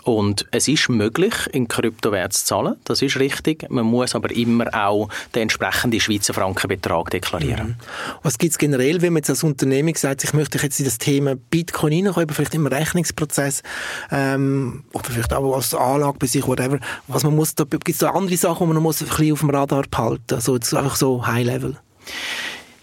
Und 0.05 0.47
es 0.51 0.69
ist 0.69 0.89
möglich, 0.89 1.35
in 1.53 1.69
Kryptowert 1.69 2.33
zu 2.33 2.45
zahlen, 2.45 2.77
das 2.85 3.03
ist 3.03 3.19
richtig. 3.19 3.69
Man 3.71 3.87
muss 3.87 4.15
aber 4.15 4.31
immer 4.35 4.67
auch 4.75 5.09
den 5.35 5.43
entsprechenden 5.43 6.01
Schweizer 6.01 6.35
Frankenbetrag 6.35 7.11
deklarieren. 7.11 7.69
Mhm. 7.69 7.75
Was 8.23 8.39
gibt 8.39 8.53
es 8.53 8.59
generell, 8.59 9.03
wenn 9.03 9.13
man 9.13 9.21
jetzt 9.21 9.31
als 9.31 9.45
Unternehmen 9.45 9.95
sagt, 9.95 10.25
ich 10.25 10.33
möchte 10.33 10.59
jetzt 10.59 10.79
in 10.79 10.85
das 10.85 10.99
Thema 10.99 11.37
Bitcoin 11.37 11.93
hineinkommen, 11.93 12.31
vielleicht 12.31 12.55
im 12.55 12.67
Rechnungsprozess 12.67 13.63
ähm, 14.11 14.85
oder 14.93 15.11
vielleicht 15.11 15.33
auch 15.33 15.55
als 15.55 15.75
Anlage 15.75 16.19
bei 16.19 16.27
sich, 16.27 16.47
whatever. 16.47 16.79
Was 17.07 17.23
man 17.23 17.35
muss, 17.35 17.55
da 17.55 17.65
gibt 17.65 17.89
es 17.89 17.99
da 17.99 18.11
andere 18.11 18.37
Sachen, 18.37 18.67
die 18.67 18.75
man 18.75 18.83
muss 18.83 19.01
ein 19.01 19.09
bisschen 19.09 19.33
auf 19.33 19.41
dem 19.41 19.51
Radar 19.51 19.83
behalten, 19.83 19.98
also 19.99 20.55
einfach 20.55 20.97
so 20.97 21.27
High 21.27 21.47
Level. 21.47 21.77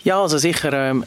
Ja, 0.05 0.21
also 0.21 0.37
sicher, 0.37 0.71
ähm, 0.71 1.03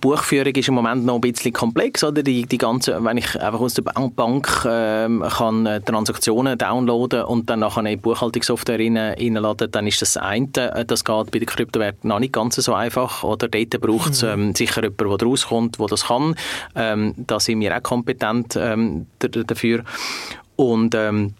Buchführung 0.00 0.54
ist 0.54 0.68
im 0.68 0.74
Moment 0.74 1.04
noch 1.04 1.16
ein 1.16 1.20
bisschen 1.20 1.52
komplex, 1.52 2.02
oder? 2.02 2.22
Die, 2.22 2.46
die 2.46 2.56
ganze, 2.56 3.04
wenn 3.04 3.18
ich 3.18 3.38
einfach 3.38 3.60
aus 3.60 3.74
der 3.74 3.82
Bank 3.82 4.64
ähm, 4.66 5.22
kann 5.28 5.66
äh, 5.66 5.82
Transaktionen 5.82 6.56
downloaden 6.56 7.24
und 7.24 7.50
dann 7.50 7.60
nachher 7.60 7.80
eine 7.80 7.98
Buchhaltungssoftware 7.98 8.78
rein, 8.78 8.96
reinladen, 8.96 9.70
dann 9.70 9.86
ist 9.86 10.00
das 10.00 10.16
eine. 10.16 10.48
Äh, 10.56 10.86
das 10.86 11.04
geht 11.04 11.30
bei 11.30 11.40
den 11.40 11.44
Kryptowerten 11.44 12.08
noch 12.08 12.20
nicht 12.20 12.32
ganz 12.32 12.56
so 12.56 12.72
einfach, 12.72 13.22
oder? 13.22 13.48
Dort 13.48 13.80
braucht 13.82 14.12
es 14.12 14.22
mhm. 14.22 14.28
ähm, 14.28 14.54
sicher 14.54 14.82
jemanden, 14.82 15.18
der 15.18 15.28
rauskommt, 15.28 15.78
der 15.78 15.86
das 15.86 16.06
kann. 16.06 16.34
Ähm, 16.74 17.12
da 17.18 17.38
sind 17.40 17.60
wir 17.60 17.76
auch 17.76 17.82
kompetent 17.82 18.56
ähm, 18.56 19.08
dafür. 19.18 19.84
Und 20.56 20.94
ähm, 20.94 21.34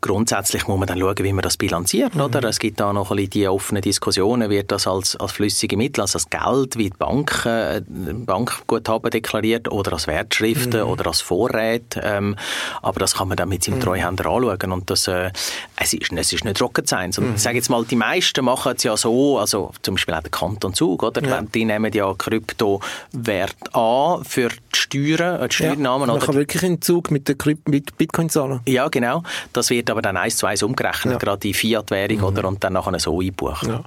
Grundsätzlich 0.00 0.66
muss 0.66 0.78
man 0.78 0.88
dann 0.88 0.98
schauen, 0.98 1.18
wie 1.18 1.32
man 1.32 1.42
das 1.42 1.56
bilanziert. 1.56 2.14
Mhm. 2.14 2.22
Oder? 2.22 2.44
Es 2.44 2.58
gibt 2.58 2.80
da 2.80 2.92
noch 2.92 3.10
ein 3.10 3.16
bisschen 3.16 3.30
die 3.30 3.48
offenen 3.48 3.82
Diskussionen, 3.82 4.48
wird 4.48 4.72
das 4.72 4.86
als, 4.86 5.16
als 5.16 5.32
flüssige 5.32 5.76
Mittel, 5.76 6.00
also 6.00 6.16
als 6.16 6.30
Geld, 6.30 6.76
wie 6.78 6.90
die 6.90 6.96
Bank, 6.96 7.44
äh, 7.44 7.82
Bankguthaben 7.86 9.10
deklariert, 9.10 9.70
oder 9.70 9.92
als 9.92 10.06
Wertschriften 10.06 10.80
mhm. 10.80 10.88
oder 10.88 11.08
als 11.08 11.20
Vorräte. 11.20 12.00
Ähm, 12.02 12.36
aber 12.82 13.00
das 13.00 13.14
kann 13.14 13.28
man 13.28 13.36
dann 13.36 13.48
mit 13.48 13.62
seinem 13.64 13.78
mhm. 13.78 13.82
Treuhänder 13.82 14.26
anschauen. 14.26 14.72
Und 14.72 14.88
das, 14.90 15.06
äh, 15.08 15.30
es, 15.76 15.92
ist, 15.92 16.12
es 16.12 16.32
ist 16.32 16.44
nicht 16.44 16.60
Rocket 16.60 16.86
Science. 16.86 17.18
Und 17.18 17.28
mhm. 17.28 17.34
ich 17.34 17.42
sage 17.42 17.56
jetzt 17.56 17.68
mal, 17.68 17.84
die 17.84 17.96
meisten 17.96 18.44
machen 18.44 18.72
es 18.76 18.82
ja 18.82 18.96
so, 18.96 19.38
also 19.38 19.72
zum 19.82 19.96
Beispiel 19.96 20.14
auch 20.14 20.22
der 20.22 20.30
Kanton 20.30 20.74
Zug, 20.74 21.02
oder? 21.02 21.22
Ja. 21.22 21.42
Die 21.42 21.64
nehmen 21.64 21.92
ja 21.92 22.14
Kryptowert 22.14 23.74
an 23.74 24.24
für 24.24 24.48
die 24.48 24.56
Steuern, 24.74 25.42
äh, 25.42 25.48
die 25.48 25.54
Steuernahmen. 25.54 26.08
Ja, 26.08 26.14
man 26.14 26.22
kann 26.22 26.34
wirklich 26.34 26.62
in 26.62 26.80
Zug 26.80 27.10
mit, 27.10 27.28
der 27.28 27.36
mit 27.66 27.96
Bitcoin 27.98 28.30
zahlen. 28.30 28.60
Ja, 28.66 28.88
genau. 28.88 29.22
Das 29.52 29.70
wird 29.70 29.89
aber 29.90 30.02
dann 30.02 30.16
eins 30.16 30.36
zu 30.36 30.46
eins 30.46 30.62
umgerechnet, 30.62 31.14
ja. 31.14 31.18
gerade 31.18 31.40
die 31.40 31.54
Fiat-Währung, 31.54 32.18
mhm. 32.18 32.24
oder, 32.24 32.48
und 32.48 32.64
dann 32.64 32.72
nachher 32.72 32.98
so 32.98 33.20
einbuchen. 33.20 33.68
Ja. 33.68 33.82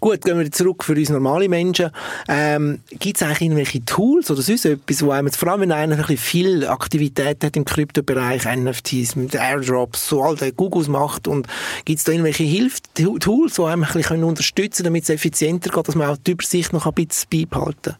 Gut, 0.00 0.22
gehen 0.22 0.38
wir 0.38 0.50
zurück 0.50 0.84
für 0.84 0.94
uns 0.94 1.10
normale 1.10 1.48
Menschen. 1.48 1.90
Ähm, 2.28 2.80
Gibt 2.90 3.16
es 3.16 3.22
eigentlich 3.22 3.42
irgendwelche 3.42 3.84
Tools 3.84 4.30
oder 4.30 4.42
sonst 4.42 4.64
etwas, 4.64 5.04
wo 5.04 5.10
einem, 5.10 5.32
vor 5.32 5.48
allem 5.48 5.62
wenn 5.62 5.72
einer 5.72 5.94
ein 5.94 6.00
bisschen 6.00 6.16
viel 6.16 6.66
Aktivität 6.66 7.44
hat 7.44 7.56
im 7.56 7.64
Kryptobereich, 7.64 8.44
NFTs, 8.44 9.16
mit 9.16 9.34
Airdrops, 9.34 10.08
so 10.08 10.22
all 10.22 10.36
der 10.36 10.52
Googles 10.52 10.88
macht 10.88 11.28
und 11.28 11.46
gibt 11.84 11.98
es 11.98 12.04
da 12.04 12.12
irgendwelche 12.12 12.44
Hilf-Tools, 12.44 13.54
die 13.54 13.62
einem 13.62 13.84
ein 13.84 13.92
bisschen 13.92 14.24
unterstützen 14.24 14.82
können, 14.82 14.94
damit 14.94 15.04
es 15.04 15.10
effizienter 15.10 15.70
geht, 15.70 15.88
dass 15.88 15.94
man 15.94 16.08
auch 16.08 16.16
die 16.16 16.32
Übersicht 16.32 16.72
noch 16.72 16.86
ein 16.86 16.92
bisschen 16.94 17.28
beibehalten 17.30 17.82
kann? 17.82 17.96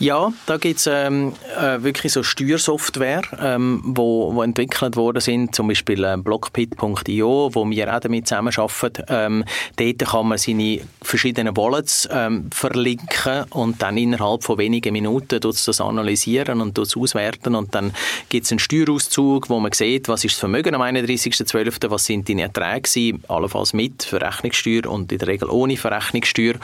Ja, 0.00 0.32
da 0.46 0.58
gibt 0.58 0.78
es 0.78 0.86
ähm, 0.86 1.32
äh, 1.58 1.82
wirklich 1.82 2.12
so 2.12 2.22
Steuersoftware, 2.22 3.22
ähm, 3.40 3.82
wo, 3.84 4.32
wo 4.32 4.42
entwickelt 4.42 4.96
worden 4.96 5.20
sind, 5.20 5.56
zum 5.56 5.66
Beispiel 5.66 6.04
äh, 6.04 6.16
Blockpit.io, 6.16 7.50
wo 7.52 7.68
wir 7.68 7.92
auch 7.92 7.98
damit 7.98 8.28
zusammenarbeiten. 8.28 9.02
Ähm, 9.08 9.44
dort 9.74 9.98
kann 10.10 10.28
man 10.28 10.38
seine 10.38 10.80
verschiedenen 11.02 11.56
Wallets 11.56 12.08
ähm, 12.12 12.48
verlinken 12.52 13.46
und 13.50 13.82
dann 13.82 13.96
innerhalb 13.96 14.44
von 14.44 14.58
wenigen 14.58 14.92
Minuten 14.92 15.40
das 15.40 15.80
analysieren 15.80 16.60
und 16.60 16.78
auswerten 16.78 17.56
und 17.56 17.74
dann 17.74 17.92
gibt 18.28 18.44
es 18.44 18.52
einen 18.52 18.60
Steuerauszug, 18.60 19.50
wo 19.50 19.58
man 19.58 19.72
sieht, 19.72 20.06
was 20.08 20.24
ist 20.24 20.34
das 20.34 20.40
Vermögen 20.40 20.76
am 20.76 20.82
31.12., 20.82 21.90
was 21.90 22.04
sind 22.04 22.28
deine 22.28 22.42
Erträge 22.42 22.82
gewesen, 22.82 23.24
allenfalls 23.26 23.72
mit 23.72 24.04
Verrechnungssteuer 24.04 24.86
und 24.86 25.10
in 25.10 25.18
der 25.18 25.26
Regel 25.28 25.50
ohne 25.50 25.76
Verrechnungssteuer 25.76 26.54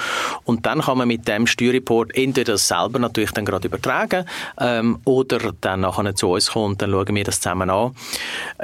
und 0.45 0.67
dann 0.67 0.83
kann 0.83 0.99
man 0.99 1.09
mit 1.09 1.27
dem 1.27 1.49
Steuerreport 1.49 2.15
entweder 2.17 2.53
das 2.53 2.69
selber 2.75 2.99
natürlich 2.99 3.33
dann 3.33 3.45
gerade 3.45 3.69
übertragen 3.69 4.25
ähm, 4.59 4.99
oder 5.05 5.53
dann 5.61 5.81
nachher 5.81 6.15
zu 6.15 6.31
uns 6.31 6.55
und 6.55 6.81
dann 6.83 6.91
schauen 6.91 7.15
wir 7.15 7.25
das 7.25 7.41
zusammen 7.41 7.71
an. 7.71 7.95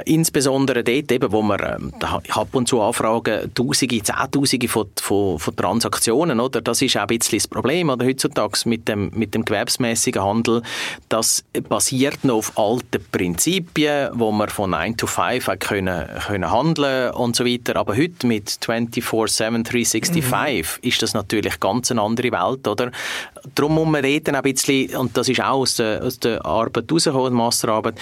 Insbesondere 0.05 0.83
dort 0.83 1.11
eben, 1.11 1.31
wo 1.31 1.41
wir 1.41 1.75
ähm, 1.75 1.93
ab 2.01 2.47
und 2.53 2.67
zu 2.67 2.81
anfragen, 2.81 3.53
Tausende, 3.53 4.01
Zehntausende 4.01 4.67
von, 4.67 4.87
von, 4.99 5.39
von 5.39 5.55
Transaktionen, 5.55 6.39
oder? 6.39 6.61
Das 6.61 6.81
ist 6.81 6.97
auch 6.97 7.01
ein 7.01 7.07
bisschen 7.07 7.39
das 7.39 7.47
Problem, 7.47 7.89
oder? 7.89 8.05
Heutzutage 8.05 8.57
mit 8.65 8.87
dem, 8.87 9.11
mit 9.13 9.33
dem 9.33 9.45
gewerbsmäßigen 9.45 10.23
Handel. 10.23 10.61
Das 11.09 11.43
basiert 11.69 12.23
noch 12.23 12.35
auf 12.35 12.57
alten 12.57 13.03
Prinzipien, 13.11 14.09
wo 14.13 14.31
man 14.31 14.49
von 14.49 14.71
9 14.71 14.97
to 14.97 15.07
5 15.07 15.49
können, 15.59 16.07
können 16.27 16.51
handeln 16.51 17.11
und 17.11 17.35
so 17.35 17.45
weiter. 17.45 17.75
Aber 17.75 17.95
heute 17.95 18.27
mit 18.27 18.49
24-7, 18.49 19.63
365 19.63 20.81
mhm. 20.83 20.87
ist 20.87 21.01
das 21.01 21.13
natürlich 21.13 21.59
ganz 21.59 21.91
eine 21.91 22.01
andere 22.01 22.31
Welt, 22.31 22.67
oder? 22.67 22.91
Darum 23.55 23.75
muss 23.75 23.87
man 23.87 24.00
reden 24.03 24.35
ein 24.35 24.41
bisschen, 24.41 24.95
und 24.95 25.15
das 25.17 25.29
ist 25.29 25.41
auch 25.41 25.59
aus 25.59 25.75
der, 25.75 26.03
aus 26.03 26.19
der 26.19 26.45
Arbeit 26.45 26.91
rausgekommen, 26.91 27.33
Masterarbeit, 27.33 27.95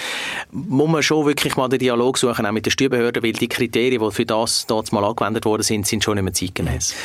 muss 0.51 0.89
man 0.89 1.03
schon 1.03 1.25
wirklich 1.25 1.55
mal 1.55 1.69
den 1.69 1.79
Dialog 1.79 2.17
suchen, 2.17 2.45
auch 2.45 2.51
mit 2.51 2.65
den 2.65 2.71
Steuerbehörden, 2.71 3.23
weil 3.23 3.33
die 3.33 3.47
Kriterien, 3.47 4.01
die 4.01 4.11
für 4.11 4.25
das 4.25 4.65
dort 4.67 4.91
mal 4.91 5.03
angewendet 5.03 5.45
worden 5.45 5.63
sind, 5.63 5.87
sind 5.87 6.03
schon 6.03 6.15
nicht 6.15 6.23
mehr 6.23 6.33
zeitgemäß. 6.33 6.95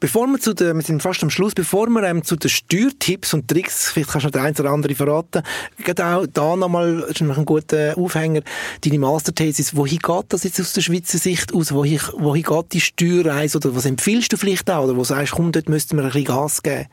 Bevor 0.00 0.26
wir 0.28 0.40
zu 0.40 0.54
den, 0.54 0.76
wir 0.76 0.82
sind 0.82 1.02
fast 1.02 1.22
am 1.22 1.28
Schluss, 1.28 1.52
bevor 1.54 1.86
wir 1.88 2.02
ähm, 2.04 2.24
zu 2.24 2.34
den 2.34 2.48
Steuertipps 2.48 3.34
und 3.34 3.48
Tricks, 3.48 3.90
vielleicht 3.90 4.10
kannst 4.10 4.24
du 4.24 4.28
noch 4.28 4.32
den 4.32 4.40
einen 4.40 4.56
oder 4.56 4.70
anderen 4.70 4.96
verraten, 4.96 5.42
geht 5.84 6.00
auch 6.00 6.26
da 6.26 6.56
nochmal, 6.56 7.02
das 7.02 7.10
ist 7.10 7.20
ein 7.20 7.44
guter 7.44 7.98
Aufhänger, 7.98 8.40
deine 8.82 8.98
Masterthesis, 8.98 9.76
wohin 9.76 9.98
geht 9.98 10.24
das 10.30 10.44
jetzt 10.44 10.58
aus 10.58 10.72
der 10.72 10.80
Schweizer 10.80 11.18
Sicht 11.18 11.52
aus? 11.52 11.74
Wohin, 11.74 12.00
wohin 12.14 12.42
geht 12.42 12.72
die 12.72 12.80
Steuerreise 12.80 13.58
oder 13.58 13.76
was 13.76 13.84
empfiehlst 13.84 14.32
du 14.32 14.38
vielleicht 14.38 14.70
auch? 14.70 14.84
Oder 14.84 14.96
wo 14.96 15.04
sagst 15.04 15.32
du, 15.32 15.36
komm, 15.36 15.52
dort 15.52 15.68
müssten 15.68 15.98
wir 15.98 16.04
ein 16.04 16.12
bisschen 16.12 16.24
Gas 16.24 16.62
geben? 16.62 16.86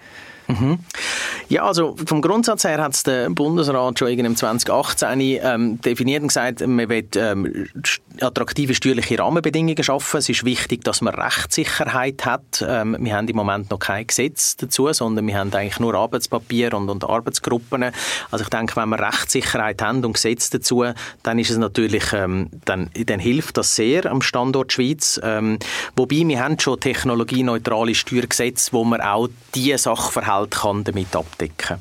Mhm. 0.48 0.80
Ja, 1.50 1.64
also 1.64 1.96
vom 2.06 2.22
Grundsatz 2.22 2.64
her 2.66 2.82
hat 2.82 2.94
es 2.94 3.04
der 3.04 3.30
Bundesrat 3.30 4.00
schon 4.00 4.10
im 4.10 4.36
2018 4.36 5.20
ähm, 5.20 5.82
definiert 5.82 6.22
und 6.22 6.28
gesagt, 6.28 6.66
man 6.66 6.90
will 6.90 7.08
ähm, 7.16 7.68
attraktive 8.22 8.74
steuerliche 8.74 9.20
Rahmenbedingungen 9.20 9.82
schaffen. 9.84 10.18
Es 10.18 10.30
ist 10.30 10.44
wichtig, 10.44 10.84
dass 10.84 11.02
man 11.02 11.14
Rechtssicherheit 11.16 12.26
hat. 12.26 12.66
Ähm, 12.68 12.98
wir 13.00 13.16
haben 13.16 13.28
im 13.28 13.36
Moment 13.36 13.72
noch 13.72 13.80
kein 13.80 14.08
Gesetz 14.08 14.58
dazu, 14.58 14.92
sondern 14.92 15.26
wir 15.28 15.38
haben 15.38 15.54
eigentlich 15.54 15.80
nur 15.80 15.96
Arbeitspapier 15.96 16.74
und, 16.74 16.90
und 16.90 17.04
Arbeitsgruppen. 17.04 17.92
Also 18.32 18.44
ich 18.44 18.50
denke, 18.50 18.76
wenn 18.76 18.90
wir 18.90 19.00
Rechtssicherheit 19.00 19.82
haben 19.82 20.04
und 20.04 20.14
Gesetz 20.14 20.50
dazu, 20.50 20.86
dann 21.24 21.40
ist 21.40 21.50
es 21.50 21.58
natürlich, 21.58 22.12
ähm, 22.14 22.50
dann, 22.66 22.90
dann 23.06 23.20
hilft 23.20 23.58
das 23.58 23.76
sehr 23.76 24.06
am 24.06 24.22
Standort 24.22 24.74
Schweiz. 24.74 25.20
Ähm, 25.24 25.60
wobei 25.96 26.28
wir 26.28 26.44
haben 26.44 26.60
schon 26.60 26.80
technologieneutrale 26.80 27.96
Steuergesetze, 27.96 28.74
wo 28.74 28.84
man 28.84 29.02
auch 29.02 29.30
diese 29.56 29.78
Sachverhalte 29.78 30.37
Geld 30.38 30.52
kann 30.52 30.84
damit 30.84 31.16
abdecken 31.16 31.78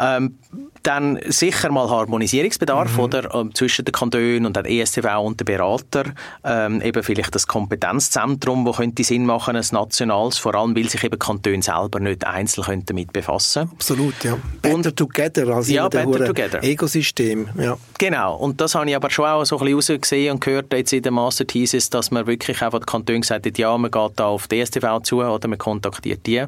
ähm, 0.00 0.38
dann 0.82 1.18
sicher 1.26 1.70
mal 1.70 1.90
Harmonisierungsbedarf 1.90 2.94
mhm. 2.94 3.00
oder, 3.00 3.34
ähm, 3.34 3.54
zwischen 3.54 3.84
den 3.84 3.92
Kantonen 3.92 4.46
und 4.46 4.56
der 4.56 4.64
ESTV 4.64 5.20
und 5.20 5.38
den 5.38 5.44
Berater. 5.44 6.04
Ähm, 6.42 6.80
eben 6.80 7.02
vielleicht 7.02 7.34
das 7.34 7.46
Kompetenzzentrum, 7.46 8.64
wo 8.64 8.72
könnte 8.72 9.04
Sinn 9.04 9.26
machen, 9.26 9.56
ein 9.56 9.64
nationales, 9.72 10.38
vor 10.38 10.54
allem 10.54 10.74
weil 10.74 10.88
sich 10.88 11.04
eben 11.04 11.18
Kantone 11.18 11.62
selber 11.62 12.00
nicht 12.00 12.26
einzeln 12.26 12.64
können 12.64 12.84
damit 12.86 13.12
befassen 13.12 13.70
Absolut, 13.72 14.24
ja. 14.24 14.38
Better 14.62 14.74
und, 14.74 14.96
together, 14.96 15.48
also 15.48 15.70
ja, 15.70 15.88
better 15.88 16.24
together. 16.24 16.60
Ökosystem. 16.62 17.48
Ja. 17.58 17.76
Genau, 17.98 18.36
und 18.36 18.60
das 18.60 18.74
habe 18.74 18.88
ich 18.88 18.96
aber 18.96 19.10
schon 19.10 19.26
auch 19.26 19.44
so 19.44 19.58
ein 19.58 19.66
bisschen 19.66 19.96
rausgesehen 19.96 20.32
und 20.32 20.40
gehört 20.40 20.72
jetzt 20.72 20.94
in 20.94 21.02
der 21.02 21.12
Master 21.12 21.46
Thesis, 21.46 21.90
dass 21.90 22.10
man 22.10 22.26
wirklich 22.26 22.62
einfach 22.62 22.80
die 22.80 22.86
Kantone 22.86 23.20
gesagt 23.20 23.44
hat, 23.44 23.58
ja, 23.58 23.76
man 23.76 23.90
geht 23.90 24.12
da 24.16 24.26
auf 24.26 24.48
die 24.48 24.60
ESTV 24.60 25.00
zu 25.02 25.18
oder 25.22 25.46
man 25.46 25.58
kontaktiert 25.58 26.26
die. 26.26 26.46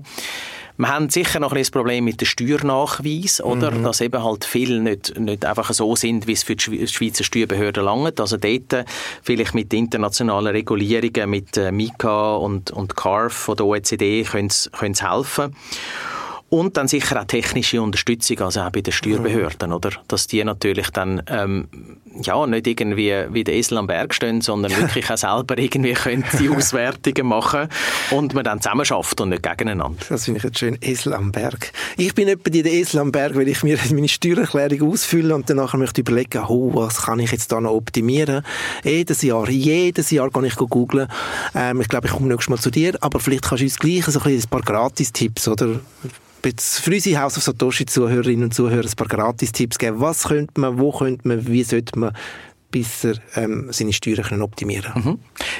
Wir 0.83 0.89
haben 0.89 1.11
sicher 1.11 1.39
noch 1.39 1.53
ein 1.53 1.59
das 1.59 1.71
Problem 1.71 2.05
mit 2.05 2.21
dem 2.21 2.27
Steuernachweis, 2.27 3.41
oder? 3.41 3.71
Mhm. 3.71 3.85
Dass 3.85 4.01
eben 4.01 4.25
halt 4.25 4.45
viele 4.45 4.81
nicht, 4.81 5.17
nicht 5.17 5.45
einfach 5.45 5.73
so 5.73 5.95
sind, 5.95 6.27
wie 6.27 6.33
es 6.33 6.43
für 6.43 6.57
die 6.57 6.89
Schweizer 6.89 7.23
Steuerbehörden 7.23 7.85
langt. 7.85 8.19
Also 8.19 8.37
dort 8.37 8.85
vielleicht 9.23 9.55
mit 9.55 9.73
internationalen 9.73 10.49
Regulierungen, 10.49 11.31
mit 11.31 11.57
äh, 11.57 11.71
MiCA 11.71 12.35
und, 12.35 12.73
und 12.73 12.97
CARF 12.97 13.33
von 13.33 13.57
der 13.57 13.67
OECD 13.67 14.25
können 14.25 14.51
sie 14.51 14.71
helfen. 15.09 15.55
Und 16.53 16.77
dann 16.77 16.87
sicher 16.87 17.19
auch 17.19 17.25
technische 17.25 17.81
Unterstützung, 17.81 18.41
also 18.41 18.61
auch 18.61 18.69
bei 18.69 18.83
den 18.83 18.93
Steuerbehörden, 18.93 19.73
oder? 19.73 19.89
Dass 20.07 20.27
die 20.27 20.45
natürlich 20.45 20.91
dann, 20.91 21.23
ähm, 21.29 21.67
ja, 22.21 22.47
nicht 22.47 22.67
irgendwie 22.67 23.25
wie 23.31 23.43
der 23.43 23.55
Esel 23.55 23.79
am 23.79 23.87
Berg 23.87 24.13
stehen, 24.13 24.43
sondern 24.43 24.77
wirklich 24.77 25.11
auch 25.11 25.17
selber 25.17 25.57
irgendwie 25.57 25.95
können 25.95 26.25
die 26.39 26.51
Auswertungen 26.55 27.27
machen 27.27 27.69
und 28.11 28.35
man 28.35 28.45
dann 28.45 28.61
zusammen 28.61 28.85
schafft 28.85 29.19
und 29.23 29.31
nicht 29.31 29.43
gegeneinander. 29.43 29.97
Das 30.11 30.27
finde 30.27 30.39
ich 30.39 30.45
jetzt 30.45 30.59
schön, 30.59 30.77
Esel 30.83 31.15
am 31.15 31.33
Berg. 31.33 31.73
Ich 31.97 32.15
bin 32.15 32.29
etwa 32.29 32.51
der 32.51 32.71
Esel 32.71 33.01
am 33.01 33.13
Berg, 33.13 33.35
weil 33.35 33.49
ich 33.49 33.63
mir 33.63 33.79
meine 33.91 34.09
Steuererklärung 34.09 34.93
ausfülle 34.93 35.35
und 35.35 35.49
danach 35.49 35.73
möchte 35.73 36.03
überlegen, 36.03 36.45
oh, 36.49 36.75
was 36.75 37.01
kann 37.01 37.19
ich 37.19 37.33
jetzt 37.33 37.51
da 37.51 37.63
noch 37.63 37.73
optimieren? 37.73 38.45
Jedes 38.85 39.23
Jahr, 39.23 39.49
jedes 39.49 40.11
Jahr 40.11 40.31
kann 40.31 40.45
ich 40.45 40.57
googeln. 40.57 41.09
Ähm, 41.55 41.81
ich 41.81 41.89
glaube, 41.89 42.09
ich 42.09 42.13
komme 42.13 42.29
nächstes 42.29 42.51
Mal 42.51 42.59
zu 42.59 42.71
dir, 42.71 42.99
aber 43.01 43.21
vielleicht 43.21 43.45
kannst 43.45 43.63
du 43.63 43.65
uns 43.65 43.79
gleich 43.79 44.05
so 44.05 44.21
ein, 44.21 44.37
ein 44.37 44.43
paar 44.51 44.61
Gratis-Tipps, 44.61 45.49
oder? 45.49 45.81
Für 46.45 46.91
unsere 46.91 47.21
House 47.21 47.37
of 47.37 47.45
Satoshi-Zuhörerinnen 47.45 48.45
und 48.45 48.55
Zuhörer 48.55 48.85
ein 48.85 48.97
paar 48.97 49.07
Gratis-Tipps 49.07 49.79
geben. 49.79 50.01
Was 50.01 50.25
könnte 50.25 50.61
man, 50.61 50.79
wo 50.79 50.93
könnte 50.93 51.27
man, 51.27 51.47
wie 51.47 51.63
sollte 51.63 51.99
man 51.99 52.17
bis 52.73 53.05
er 53.05 53.15
ähm, 53.37 53.69
seine 53.71 53.93
Steuern 53.93 54.25
können 54.25 54.43
optimieren 54.43 54.93
kann. 54.93 55.05
Mhm. 55.05 55.19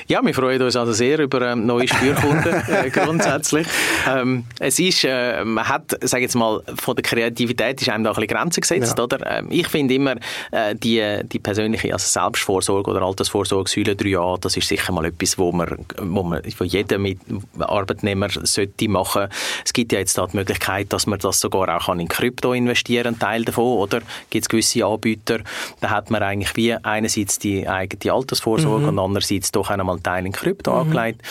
Ja, 0.09 0.25
wir 0.25 0.35
freuen 0.35 0.61
uns 0.61 0.75
also 0.75 0.93
sehr 0.93 1.21
über 1.21 1.53
ähm, 1.53 1.67
neue 1.67 1.87
Steuerkunden 1.87 2.55
äh, 2.69 2.91
grundsätzlich. 2.91 3.67
Ähm, 4.09 4.45
es 4.59 4.79
ist, 4.81 5.05
äh, 5.05 5.45
man 5.45 5.69
hat, 5.69 5.97
sage 6.01 6.23
jetzt 6.23 6.35
mal, 6.35 6.63
von 6.75 6.97
der 6.97 7.03
Kreativität 7.05 7.81
ist 7.81 7.89
einem 7.91 8.03
da 8.03 8.11
ein 8.11 8.17
bisschen 8.17 8.37
Grenzen 8.37 8.63
gesetzt, 8.63 8.99
ja. 8.99 9.05
oder? 9.05 9.39
Ähm, 9.39 9.49
ich 9.51 9.69
finde 9.69 9.95
immer, 9.95 10.17
äh, 10.51 10.75
die, 10.75 11.21
die 11.25 11.39
persönliche 11.39 11.93
also 11.93 12.07
Selbstvorsorge 12.07 12.91
oder 12.91 13.03
Altersvorsorge 13.03 13.71
Säule 13.71 13.93
3a, 13.93 14.41
das 14.41 14.57
ist 14.57 14.67
sicher 14.67 14.93
mal 14.93 15.05
etwas, 15.05 15.39
wo 15.39 15.53
man, 15.53 15.77
wo 15.99 16.23
man 16.23 16.43
von 16.51 16.67
jedem 16.67 17.03
mit 17.03 17.19
Arbeitnehmer 17.59 18.29
sollte 18.31 18.89
machen. 18.89 19.29
Es 19.65 19.73
gibt 19.73 19.93
ja 19.93 19.99
jetzt 19.99 20.17
da 20.17 20.27
die 20.27 20.39
Möglichkeit, 20.39 20.93
dass 20.93 21.07
man 21.07 21.19
das 21.19 21.41
sogar 21.41 21.77
auch 21.77 21.95
in 21.95 22.09
Krypto 22.09 22.55
investieren, 22.55 23.19
Teil 23.19 23.45
davon, 23.45 23.79
oder? 23.79 24.01
Gibt 24.31 24.45
es 24.45 24.49
gewisse 24.49 24.87
Anbieter, 24.87 25.41
da 25.81 25.91
hat 25.91 26.11
man 26.11 26.23
eigentlich 26.23 26.57
wie 26.57 26.73
ein 26.75 27.02
einerseits 27.03 27.39
die 27.39 27.69
eigene 27.69 28.13
Altersvorsorge 28.13 28.85
mhm. 28.85 28.89
und 28.91 28.99
andererseits 28.99 29.53
doch 29.53 29.71
einmal 29.71 29.99
Teil 30.01 30.27
in 30.27 30.33
Krypto 30.33 30.73
mhm. 30.73 30.79
angelegt 30.79 31.23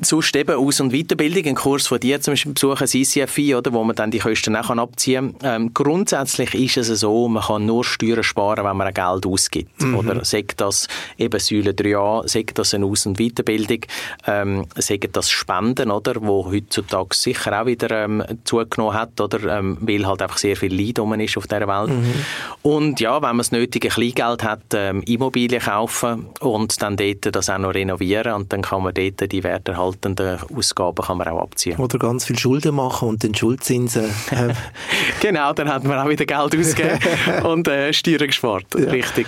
sonst 0.00 0.34
eben 0.36 0.56
Aus- 0.56 0.80
und 0.80 0.92
Weiterbildung, 0.92 1.44
ein 1.46 1.54
Kurs 1.54 1.86
von 1.86 2.00
dir 2.00 2.20
zum 2.20 2.32
Beispiel 2.32 2.52
besuchen, 2.52 2.86
CCFI, 2.86 3.54
oder, 3.54 3.72
wo 3.72 3.84
man 3.84 3.96
dann 3.96 4.10
die 4.10 4.18
Kosten 4.18 4.56
auch 4.56 4.70
abziehen 4.70 5.38
kann. 5.38 5.62
Ähm, 5.62 5.74
grundsätzlich 5.74 6.54
ist 6.54 6.88
es 6.88 7.00
so, 7.00 7.28
man 7.28 7.42
kann 7.42 7.66
nur 7.66 7.84
Steuern 7.84 8.22
sparen, 8.22 8.64
wenn 8.64 8.76
man 8.76 8.92
Geld 8.92 9.26
ausgibt. 9.26 9.82
Mhm. 9.82 9.96
Oder 9.96 10.24
sagt 10.24 10.60
das 10.60 10.88
eben 11.18 11.38
Säule 11.38 11.72
3a, 11.72 12.28
sagt 12.28 12.58
das 12.58 12.74
eine 12.74 12.86
Aus- 12.86 13.06
und 13.06 13.18
Weiterbildung, 13.18 13.80
ähm, 14.26 14.66
sagt 14.76 15.16
das 15.16 15.30
Spenden, 15.30 15.90
oder, 15.90 16.14
wo 16.20 16.50
heutzutage 16.50 17.14
sicher 17.14 17.60
auch 17.60 17.66
wieder 17.66 18.04
ähm, 18.04 18.22
zugenommen 18.44 18.94
hat, 18.94 19.20
oder, 19.20 19.58
ähm, 19.58 19.78
weil 19.80 20.06
halt 20.06 20.22
einfach 20.22 20.38
sehr 20.38 20.56
viel 20.56 20.74
Leid 20.74 20.98
um 20.98 21.12
ist 21.14 21.36
auf 21.36 21.46
dieser 21.46 21.66
Welt. 21.66 21.90
Mhm. 21.90 22.14
Und 22.62 23.00
ja, 23.00 23.14
wenn 23.14 23.28
man 23.28 23.38
das 23.38 23.52
nötige 23.52 23.88
Kleingeld 23.88 24.42
hat, 24.44 24.62
ähm, 24.74 25.02
Immobilien 25.02 25.62
kaufen 25.62 26.26
und 26.40 26.80
dann 26.82 26.96
dort 26.96 27.34
das 27.34 27.48
auch 27.48 27.58
noch 27.58 27.74
renovieren 27.74 28.34
und 28.34 28.52
dann 28.52 28.62
kann 28.62 28.82
man 28.82 28.92
dort 28.94 29.32
die 29.32 29.42
Werte 29.42 29.76
halt 29.76 29.85
anhaltenden 29.86 30.38
Ausgaben 30.56 31.04
kann 31.04 31.18
man 31.18 31.28
auch 31.28 31.42
abziehen. 31.42 31.78
Oder 31.78 31.98
ganz 31.98 32.24
viel 32.24 32.38
Schulden 32.38 32.74
machen 32.74 33.08
und 33.08 33.22
den 33.22 33.34
Schuldzinsen. 33.34 34.04
Äh. 34.30 34.54
genau, 35.20 35.52
dann 35.52 35.68
hat 35.68 35.84
man 35.84 35.98
auch 35.98 36.08
wieder 36.08 36.26
Geld 36.26 36.40
ausgegeben 36.40 36.98
und 37.44 37.68
äh, 37.68 37.92
Steuern 37.92 38.26
gespart. 38.26 38.66
Ja. 38.76 38.90
Richtig. 38.90 39.26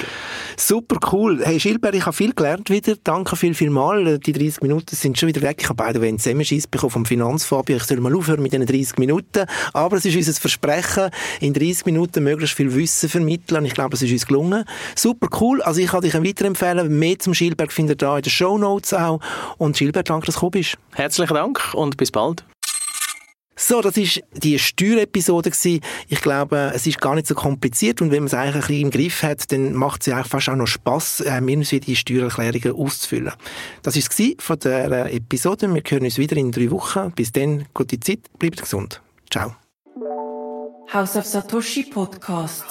Super 0.60 0.98
cool. 1.12 1.40
Hey 1.44 1.60
Schilber, 1.60 1.94
ich 1.94 2.04
habe 2.04 2.12
viel 2.12 2.34
gelernt 2.34 2.68
wieder. 2.68 2.96
Danke 3.04 3.36
viel, 3.36 3.54
viel 3.54 3.70
mal. 3.70 4.18
Die 4.18 4.32
30 4.32 4.60
Minuten 4.60 4.96
sind 4.96 5.16
schon 5.16 5.28
wieder 5.28 5.40
weg. 5.40 5.58
Ich 5.60 5.68
habe 5.68 5.76
beide 5.76 6.00
einen 6.00 6.18
Zusammenschiss 6.18 6.66
bekommen 6.66 6.90
vom 6.90 7.06
Finanzfabio. 7.06 7.76
Ich 7.76 7.84
soll 7.84 8.00
mal 8.00 8.12
aufhören 8.12 8.42
mit 8.42 8.52
diesen 8.52 8.66
30 8.66 8.98
Minuten. 8.98 9.46
Aber 9.72 9.96
es 9.96 10.04
ist 10.04 10.16
unser 10.16 10.32
Versprechen, 10.32 11.10
in 11.40 11.54
30 11.54 11.86
Minuten 11.86 12.24
möglichst 12.24 12.56
viel 12.56 12.74
Wissen 12.74 13.08
vermitteln. 13.08 13.64
Ich 13.66 13.74
glaube, 13.74 13.94
es 13.94 14.02
ist 14.02 14.10
uns 14.10 14.26
gelungen. 14.26 14.64
Super 14.96 15.28
cool. 15.40 15.62
Also 15.62 15.80
ich 15.80 15.86
kann 15.90 16.02
dich 16.02 16.14
weiterempfehlen. 16.14 16.98
Mehr 16.98 17.20
zum 17.20 17.34
Schilberg 17.34 17.72
findet 17.72 18.02
ihr 18.02 18.06
da 18.06 18.16
in 18.16 18.22
den 18.22 18.30
Show 18.30 18.58
Notes 18.58 18.92
auch. 18.92 19.20
Und 19.58 19.78
Schilberg, 19.78 20.06
danke, 20.06 20.26
dass 20.26 20.40
du 20.40 20.50
bist. 20.50 20.76
Herzlichen 20.92 21.34
Dank 21.34 21.72
und 21.74 21.96
bis 21.96 22.10
bald. 22.10 22.47
So, 23.60 23.82
das 23.82 23.96
ist 23.96 24.22
die 24.34 24.56
Steuerepisode. 24.56 25.50
Ich 26.08 26.20
glaube, 26.20 26.70
es 26.74 26.86
ist 26.86 27.00
gar 27.00 27.16
nicht 27.16 27.26
so 27.26 27.34
kompliziert 27.34 28.00
und 28.00 28.12
wenn 28.12 28.20
man 28.20 28.28
es 28.28 28.34
eigentlich 28.34 28.54
ein 28.54 28.60
bisschen 28.60 28.82
im 28.82 28.90
Griff 28.90 29.22
hat, 29.24 29.50
dann 29.50 29.74
macht 29.74 30.02
es 30.02 30.06
ja 30.06 30.22
fast 30.22 30.48
auch 30.48 30.54
noch 30.54 30.68
Spass, 30.68 31.20
äh, 31.20 31.38
irgendwie 31.38 31.80
die 31.80 31.96
Steuererklärungen 31.96 32.72
auszufüllen. 32.72 33.32
Das 33.82 33.96
war 33.96 34.02
es 34.02 34.34
von 34.38 34.58
der 34.60 35.12
Episode. 35.12 35.74
Wir 35.74 35.82
hören 35.84 36.04
uns 36.04 36.18
wieder 36.18 36.36
in 36.36 36.52
drei 36.52 36.70
Wochen. 36.70 37.10
Bis 37.10 37.32
dann, 37.32 37.66
gute 37.74 37.98
Zeit, 37.98 38.20
bleibt 38.38 38.60
gesund. 38.60 39.02
Ciao. 39.28 39.56
House 40.92 41.16
of 41.16 41.24
Satoshi 41.24 41.82
Podcast. 41.82 42.64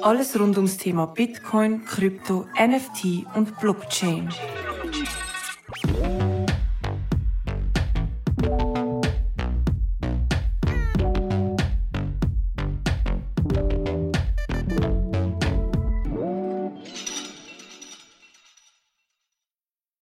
Alles 0.00 0.38
rund 0.40 0.56
ums 0.56 0.78
Thema 0.78 1.06
Bitcoin, 1.06 1.84
Krypto, 1.84 2.46
NFT 2.58 3.26
und 3.34 3.60
Blockchain. 3.60 4.30